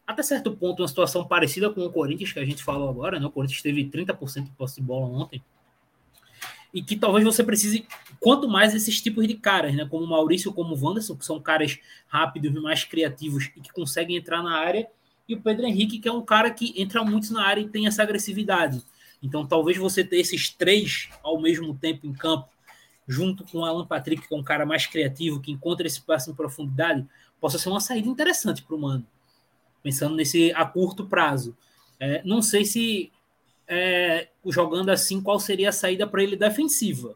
[0.07, 3.27] Até certo ponto, uma situação parecida com o Corinthians, que a gente falou agora, né?
[3.27, 5.43] O Corinthians teve 30% de posse de bola ontem
[6.77, 7.87] e que talvez você precise
[8.21, 9.87] quanto mais esses tipos de caras, né?
[9.87, 14.17] Como o Maurício, como o Wanderson, que são caras rápidos, mais criativos e que conseguem
[14.17, 14.87] entrar na área,
[15.27, 17.87] e o Pedro Henrique, que é um cara que entra muito na área e tem
[17.87, 18.85] essa agressividade.
[19.23, 22.49] Então, talvez você ter esses três ao mesmo tempo em campo,
[23.09, 26.31] junto com o Alan Patrick, que é um cara mais criativo, que encontra esse passo
[26.31, 27.07] em profundidade,
[27.41, 29.07] possa ser uma saída interessante para o Mano.
[29.87, 31.57] Pensando nesse a curto prazo.
[32.01, 33.13] É, não sei se
[33.69, 37.15] é, jogando assim, qual seria a saída para ele defensiva.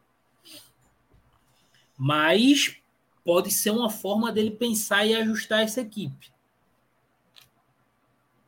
[1.98, 2.76] Mas
[3.24, 6.30] pode ser uma forma dele pensar e ajustar essa equipe.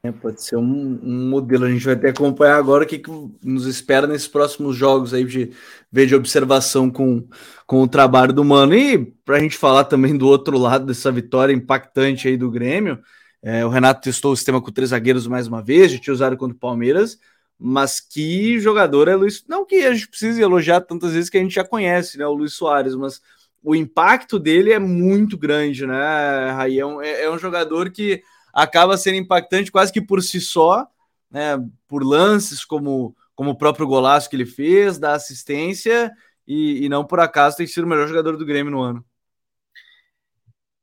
[0.04, 1.64] É, pode ser um, um, modelo.
[1.64, 3.10] A gente vai que acompanhar agora o que, que,
[3.42, 5.50] nos espera nesses próximos jogos aí de
[5.90, 7.26] ver de observação com,
[7.66, 8.72] com o trabalho do Mano.
[8.72, 13.02] E para a gente falar também do outro lado dessa vitória impactante aí do Grêmio,
[13.42, 16.36] é, o Renato testou o sistema com três zagueiros mais uma vez, já tinha usado
[16.36, 17.18] contra o Palmeiras
[17.64, 19.44] mas que jogador é Luiz.
[19.48, 22.26] Não que a gente precise elogiar tantas vezes que a gente já conhece, né?
[22.26, 23.20] O Luiz Soares, mas
[23.62, 26.80] o impacto dele é muito grande, né, Raí?
[26.80, 28.20] É um, é, é um jogador que
[28.52, 30.86] acaba sendo impactante quase que por si só,
[31.30, 36.10] né, por lances como, como o próprio golaço que ele fez, da assistência,
[36.46, 39.04] e, e não por acaso tem sido o melhor jogador do Grêmio no ano.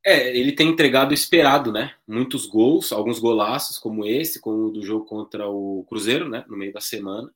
[0.04, 1.94] É, ele tem entregado esperado, né?
[2.08, 6.44] Muitos gols, alguns golaços como esse, como o do jogo contra o Cruzeiro, né?
[6.48, 7.30] No meio da semana.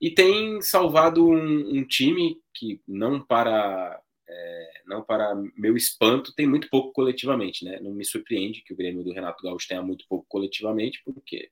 [0.00, 6.46] E tem salvado um, um time que não para é, não para meu espanto tem
[6.46, 7.78] muito pouco coletivamente, né?
[7.80, 11.50] Não me surpreende que o Grêmio do Renato Gaúcho tenha muito pouco coletivamente, porque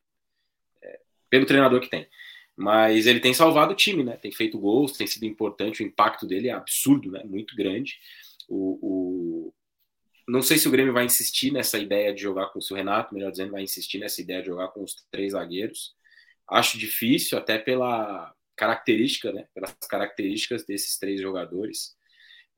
[0.82, 2.08] é, pelo treinador que tem.
[2.56, 4.16] Mas ele tem salvado o time, né?
[4.16, 7.22] Tem feito gols, tem sido importante, o impacto dele é absurdo, né?
[7.24, 7.98] Muito grande.
[8.48, 9.54] O, o,
[10.28, 13.14] não sei se o Grêmio vai insistir nessa ideia de jogar com o seu Renato,
[13.14, 15.94] melhor dizendo, vai insistir nessa ideia de jogar com os três zagueiros.
[16.46, 19.46] Acho difícil, até pela característica, né?
[19.54, 21.96] Pelas características desses três jogadores.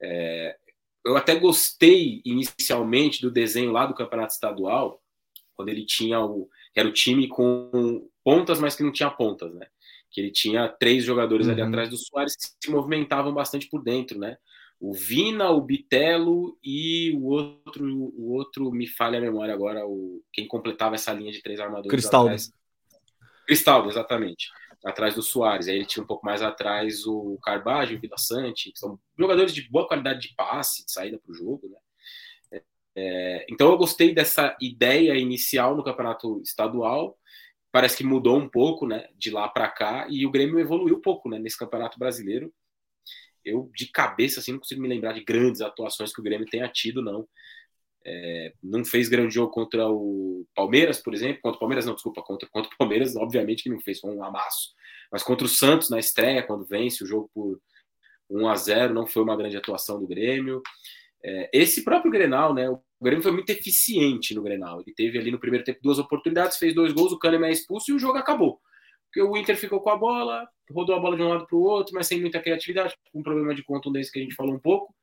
[0.02, 0.56] É,
[1.04, 5.00] eu até gostei inicialmente do desenho lá do Campeonato Estadual,
[5.54, 6.48] quando ele tinha o.
[6.74, 9.66] era o time com pontas, mas que não tinha pontas, né?
[10.10, 11.52] Que ele tinha três jogadores uhum.
[11.52, 14.36] ali atrás do Soares que se movimentavam bastante por dentro, né?
[14.80, 20.24] O Vina, o Bitelo e o outro, o outro me falha a memória agora, o
[20.32, 21.90] quem completava essa linha de três armadores.
[21.90, 22.34] Cristaldo.
[23.46, 24.48] Cristaldo, exatamente.
[24.82, 25.68] Atrás do Soares.
[25.68, 29.52] Aí ele tinha um pouco mais atrás o Carbagem, o Vila Sante, que são jogadores
[29.52, 32.60] de boa qualidade de passe, de saída para o jogo, né?
[32.96, 37.18] É, então eu gostei dessa ideia inicial no campeonato estadual.
[37.70, 41.00] Parece que mudou um pouco, né, de lá para cá, e o Grêmio evoluiu um
[41.00, 42.52] pouco, né, nesse campeonato brasileiro
[43.51, 46.68] eu de cabeça assim não consigo me lembrar de grandes atuações que o Grêmio tenha
[46.68, 47.26] tido, não.
[48.05, 51.40] É, não fez grande jogo contra o Palmeiras, por exemplo.
[51.42, 54.24] Contra o Palmeiras, não, desculpa, contra, contra o Palmeiras, obviamente que não fez, foi um
[54.24, 54.70] amasso.
[55.12, 57.61] Mas contra o Santos na estreia, quando vence o jogo por
[58.30, 60.62] 1 a 0 não foi uma grande atuação do Grêmio.
[61.22, 62.70] É, esse próprio Grenal, né?
[62.70, 64.80] O Grêmio foi muito eficiente no Grenal.
[64.80, 67.90] Ele teve ali no primeiro tempo duas oportunidades, fez dois gols, o Kahneman é expulso
[67.90, 68.61] e o jogo acabou.
[69.18, 71.94] O Inter ficou com a bola, rodou a bola de um lado para o outro,
[71.94, 74.94] mas sem muita criatividade, um problema de contundência que a gente falou um pouco.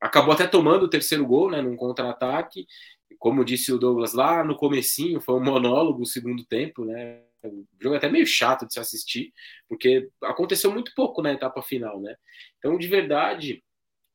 [0.00, 2.66] Acabou até tomando o terceiro gol, né, num contra-ataque.
[3.18, 7.22] Como disse o Douglas lá no comecinho, foi um monólogo o segundo tempo, né?
[7.44, 9.32] O jogo é até meio chato de se assistir,
[9.68, 12.16] porque aconteceu muito pouco na etapa final, né?
[12.58, 13.62] Então, de verdade,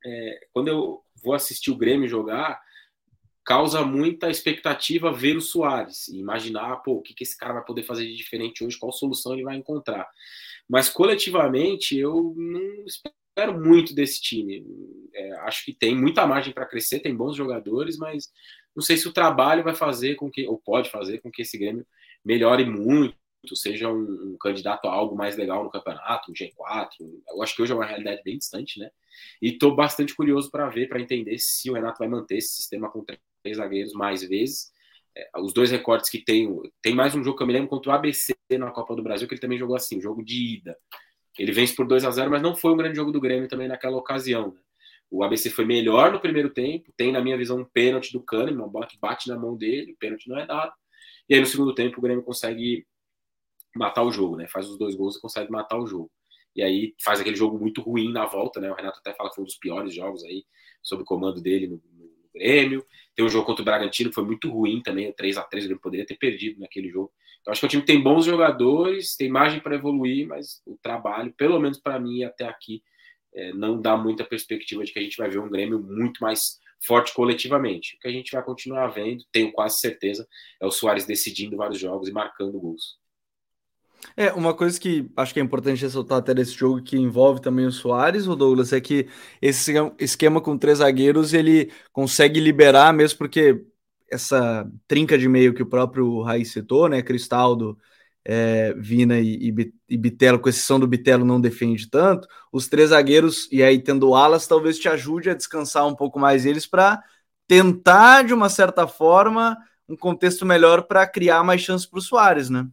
[0.05, 2.59] é, quando eu vou assistir o Grêmio jogar,
[3.49, 7.65] causa muita expectativa ver o Soares e imaginar, pô, o que, que esse cara vai
[7.65, 10.07] poder fazer de diferente hoje, qual solução ele vai encontrar.
[10.69, 14.63] Mas coletivamente, eu não espero muito desse time.
[15.15, 18.31] É, acho que tem muita margem para crescer, tem bons jogadores, mas
[18.75, 21.57] não sei se o trabalho vai fazer com que, ou pode fazer com que esse
[21.57, 21.87] Grêmio
[22.23, 23.15] melhore muito,
[23.55, 26.87] seja um, um candidato a algo mais legal no campeonato, um G4.
[27.27, 28.91] Eu acho que hoje é uma realidade bem distante, né?
[29.41, 32.91] E estou bastante curioso para ver, para entender se o Renato vai manter esse sistema
[32.91, 33.19] com três
[33.53, 34.71] zagueiros mais vezes.
[35.15, 36.49] É, os dois recortes que tem,
[36.81, 39.27] tem mais um jogo que eu me lembro contra o ABC na Copa do Brasil,
[39.27, 40.77] que ele também jogou assim, jogo de ida.
[41.37, 43.67] Ele vence por 2 a 0 mas não foi um grande jogo do Grêmio também
[43.67, 44.53] naquela ocasião.
[44.53, 44.61] Né?
[45.09, 48.63] O ABC foi melhor no primeiro tempo, tem, na minha visão, um pênalti do Kahneman,
[48.63, 50.73] uma bola que bate na mão dele, o pênalti não é dado.
[51.27, 52.85] E aí, no segundo tempo, o Grêmio consegue
[53.75, 54.47] matar o jogo, né?
[54.47, 56.11] Faz os dois gols e consegue matar o jogo.
[56.55, 58.69] E aí faz aquele jogo muito ruim na volta, né?
[58.71, 60.43] O Renato até fala que foi um dos piores jogos aí,
[60.81, 61.81] sob o comando dele no,
[62.33, 62.85] Grêmio.
[63.15, 65.67] Tem um jogo contra o Bragantino que foi muito ruim também, 3 a 3 o
[65.67, 67.11] Grêmio poderia ter perdido naquele jogo.
[67.41, 71.33] Então acho que o time tem bons jogadores, tem margem para evoluir, mas o trabalho,
[71.33, 72.83] pelo menos para mim até aqui,
[73.33, 76.59] é, não dá muita perspectiva de que a gente vai ver um Grêmio muito mais
[76.85, 77.95] forte coletivamente.
[77.95, 80.27] O que a gente vai continuar vendo, tenho quase certeza,
[80.61, 82.97] é o Soares decidindo vários jogos e marcando gols.
[84.15, 87.65] É, uma coisa que acho que é importante ressaltar até desse jogo que envolve também
[87.65, 89.07] o Soares, o Douglas, é que
[89.41, 93.65] esse esquema com três zagueiros ele consegue liberar, mesmo porque
[94.11, 97.01] essa trinca de meio que o próprio Raiz citou, né?
[97.01, 97.77] Cristaldo,
[98.25, 99.53] é, Vina e,
[99.89, 102.27] e, Bitelo, com exceção do Bitelo, não defende tanto.
[102.51, 106.45] Os três zagueiros, e aí tendo alas, talvez te ajude a descansar um pouco mais
[106.45, 107.01] eles para
[107.47, 112.49] tentar, de uma certa forma, um contexto melhor para criar mais chances para o Soares,
[112.49, 112.67] né?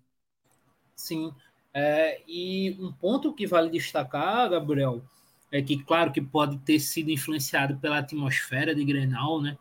[0.97, 1.33] Sim.
[1.73, 5.05] É, e um ponto que vale destacar, Gabriel,
[5.53, 9.59] é que, claro, que pode ter sido influenciado pela atmosfera de Grenal, né?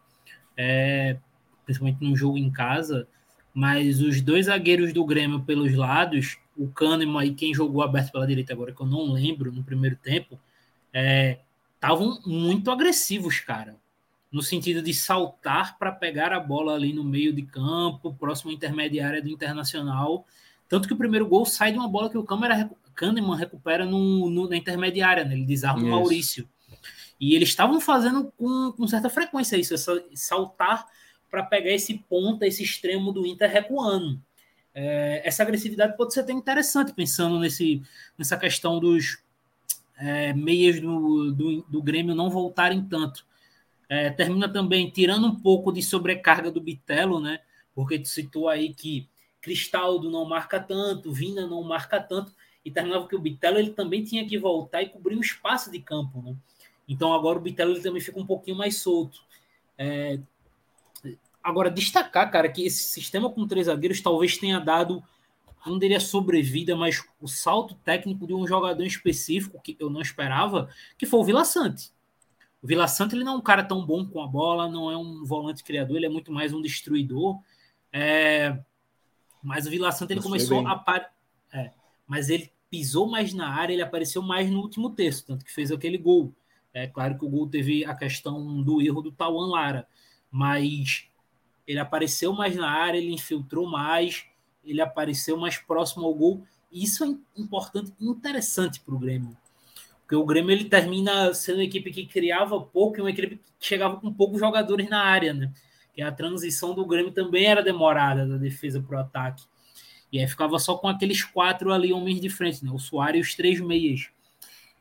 [0.58, 1.18] É,
[1.66, 3.08] principalmente no jogo em casa,
[3.54, 8.26] mas os dois zagueiros do Grêmio pelos lados, o Kahneman e quem jogou aberto pela
[8.26, 10.40] direita agora, que eu não lembro no primeiro tempo,
[11.76, 13.76] estavam é, muito agressivos, cara.
[14.32, 18.54] No sentido de saltar para pegar a bola ali no meio de campo, próximo à
[18.54, 20.26] intermediária do Internacional,
[20.68, 24.30] tanto que o primeiro gol sai de uma bola que o câmera, Kahneman recupera no,
[24.30, 25.34] no, na intermediária, né?
[25.34, 26.47] ele desarma o Maurício.
[27.20, 29.76] E eles estavam fazendo com, com, certa frequência isso,
[30.13, 30.86] saltar
[31.30, 34.20] para pegar esse ponta, esse extremo do Inter recuando.
[34.74, 37.82] é, essa agressividade pode ser até interessante, pensando nesse,
[38.18, 39.20] nessa questão dos
[39.97, 43.26] é, meias do, do, do, Grêmio não voltarem tanto.
[43.88, 47.39] É, termina também tirando um pouco de sobrecarga do Bitelo, né?
[47.74, 49.07] Porque tu citou aí que
[49.46, 52.34] Cristaldo não marca tanto, Vina não marca tanto,
[52.66, 55.80] e terminava que o Bitelo ele também tinha que voltar e cobrir um espaço de
[55.80, 56.36] campo, né?
[56.88, 59.24] Então agora o Bitelo ele também fica um pouquinho mais solto.
[59.78, 60.20] É,
[61.46, 65.04] Agora, destacar, cara, que esse sistema com três zagueiros talvez tenha dado,
[65.64, 70.68] não diria sobrevida, mas o salto técnico de um jogador específico que eu não esperava,
[70.98, 71.91] que foi o Vila Sante.
[72.64, 74.98] O Vila Sante ele não é um cara tão bom com a bola, não é
[74.98, 77.39] um volante criador, ele é muito mais um destruidor.
[77.93, 78.58] É...
[79.46, 81.14] Mas o Vila Sante ele começou a par...
[81.54, 81.72] é,
[82.08, 85.72] mas ele pisou mais na área, ele apareceu mais no último terço, tanto que fez
[85.72, 86.34] aquele gol.
[86.74, 89.88] É claro que o gol teve a questão do erro do Tauan Lara,
[90.32, 91.08] mas
[91.68, 94.26] ele apareceu mais na área, ele infiltrou mais,
[94.64, 96.43] ele apareceu mais próximo ao gol.
[96.72, 99.38] E isso é importante e interessante para o Grêmio.
[100.02, 103.41] Porque o Grêmio ele termina sendo uma equipe que criava pouco e uma equipe que
[103.60, 105.54] chegava com poucos jogadores na área, né?
[105.96, 109.43] Que a transição do Grêmio também era demorada da defesa para o ataque.
[110.12, 112.72] E aí ficava só com aqueles quatro ali homens de frente, né?
[112.72, 114.10] O Soares e os três meias.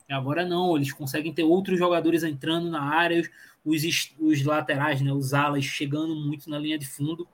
[0.09, 3.29] E agora não, eles conseguem ter outros jogadores entrando na área,
[3.65, 3.83] os,
[4.19, 7.27] os laterais, né, os alas chegando muito na linha de fundo.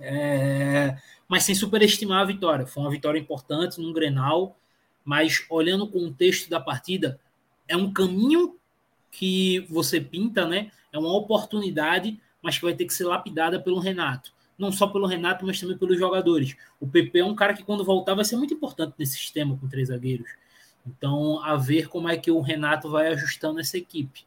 [0.00, 0.96] É,
[1.28, 2.66] mas sem superestimar a vitória.
[2.66, 4.58] Foi uma vitória importante num Grenal,
[5.04, 7.20] mas olhando o contexto da partida,
[7.68, 8.56] é um caminho
[9.10, 10.72] que você pinta, né?
[10.92, 14.30] É uma oportunidade, mas que vai ter que ser lapidada pelo Renato.
[14.58, 16.54] Não só pelo Renato, mas também pelos jogadores.
[16.78, 19.66] O PP é um cara que, quando voltar, vai ser muito importante nesse sistema com
[19.66, 20.28] três zagueiros.
[20.86, 24.26] Então, a ver como é que o Renato vai ajustando essa equipe.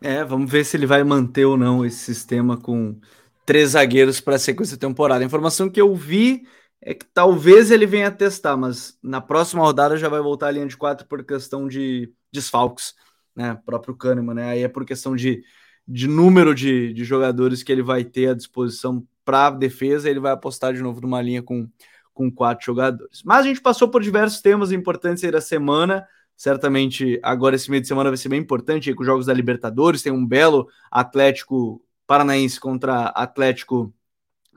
[0.00, 2.98] É, vamos ver se ele vai manter ou não esse sistema com
[3.46, 5.22] três zagueiros para a sequência da temporada.
[5.22, 6.46] A informação que eu vi
[6.82, 10.66] é que talvez ele venha testar, mas na próxima rodada já vai voltar a linha
[10.66, 12.94] de quatro por questão de desfalques,
[13.34, 13.52] né?
[13.52, 14.50] O próprio Kahneman, né?
[14.50, 15.42] Aí é por questão de,
[15.86, 20.32] de número de, de jogadores que ele vai ter à disposição para defesa, ele vai
[20.32, 21.68] apostar de novo numa linha com,
[22.12, 23.22] com quatro jogadores.
[23.24, 26.06] Mas a gente passou por diversos temas importantes aí da semana.
[26.36, 30.02] Certamente agora esse meio de semana vai ser bem importante com os jogos da Libertadores.
[30.02, 33.92] Tem um belo Atlético Paranaense contra Atlético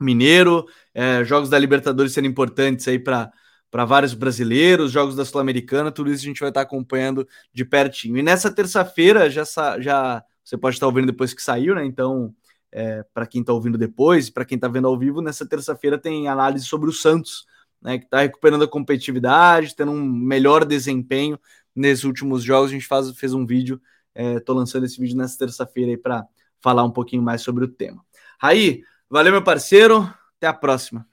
[0.00, 0.66] Mineiro.
[0.94, 3.32] É, jogos da Libertadores sendo importantes aí para
[3.70, 8.18] para vários brasileiros, jogos da Sul-Americana, tudo isso a gente vai estar acompanhando de pertinho.
[8.18, 9.44] E nessa terça-feira, já,
[9.78, 11.84] já você pode estar ouvindo depois que saiu, né?
[11.84, 12.34] Então,
[12.72, 16.26] é, para quem está ouvindo depois, para quem está vendo ao vivo, nessa terça-feira tem
[16.26, 17.46] análise sobre o Santos,
[17.80, 17.98] né?
[17.98, 21.38] Que está recuperando a competitividade, tendo um melhor desempenho
[21.72, 22.70] nesses últimos jogos.
[22.70, 23.80] A gente faz, fez um vídeo,
[24.12, 26.26] estou é, lançando esse vídeo nessa terça-feira aí para
[26.60, 28.04] falar um pouquinho mais sobre o tema.
[28.40, 30.12] Raí, valeu, meu parceiro.
[30.36, 31.06] Até a próxima.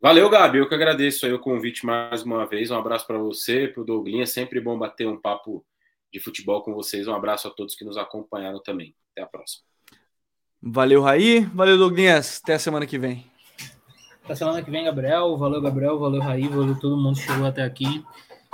[0.00, 0.56] Valeu, Gabi.
[0.56, 2.70] Eu que agradeço aí o convite mais uma vez.
[2.70, 4.22] Um abraço para você, para o Douglinha.
[4.22, 5.66] É sempre bom bater um papo
[6.12, 7.06] de futebol com vocês.
[7.06, 8.94] Um abraço a todos que nos acompanharam também.
[9.12, 9.64] Até a próxima.
[10.60, 11.40] Valeu, Raí.
[11.40, 12.40] Valeu, Douglinhas.
[12.42, 13.24] Até a semana que vem.
[14.24, 15.36] Até a semana que vem, Gabriel.
[15.36, 15.98] Valeu, Gabriel.
[15.98, 16.48] Valeu, Raí.
[16.48, 18.04] Valeu todo mundo que chegou até aqui.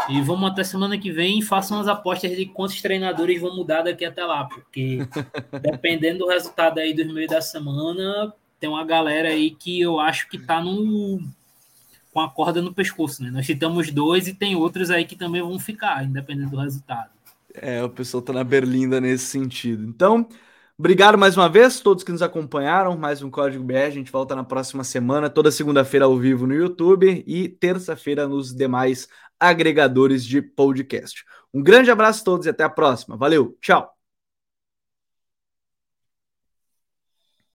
[0.08, 3.82] E vamos até semana que vem e façam as apostas de quantos treinadores vão mudar
[3.82, 4.98] daqui até lá, porque
[5.62, 10.28] dependendo do resultado aí dos meio da semana, tem uma galera aí que eu acho
[10.28, 11.20] que tá no
[12.12, 13.30] com a corda no pescoço, né?
[13.30, 17.10] Nós citamos dois e tem outros aí que também vão ficar, independente do resultado.
[17.54, 19.84] É, o pessoal tá na berlinda nesse sentido.
[19.84, 20.28] Então,
[20.76, 22.96] Obrigado mais uma vez, todos que nos acompanharam.
[22.96, 23.86] Mais um Código BR.
[23.86, 28.52] A gente volta na próxima semana, toda segunda-feira ao vivo no YouTube e terça-feira nos
[28.52, 29.06] demais
[29.38, 31.24] agregadores de podcast.
[31.52, 33.16] Um grande abraço a todos e até a próxima.
[33.16, 33.93] Valeu, tchau!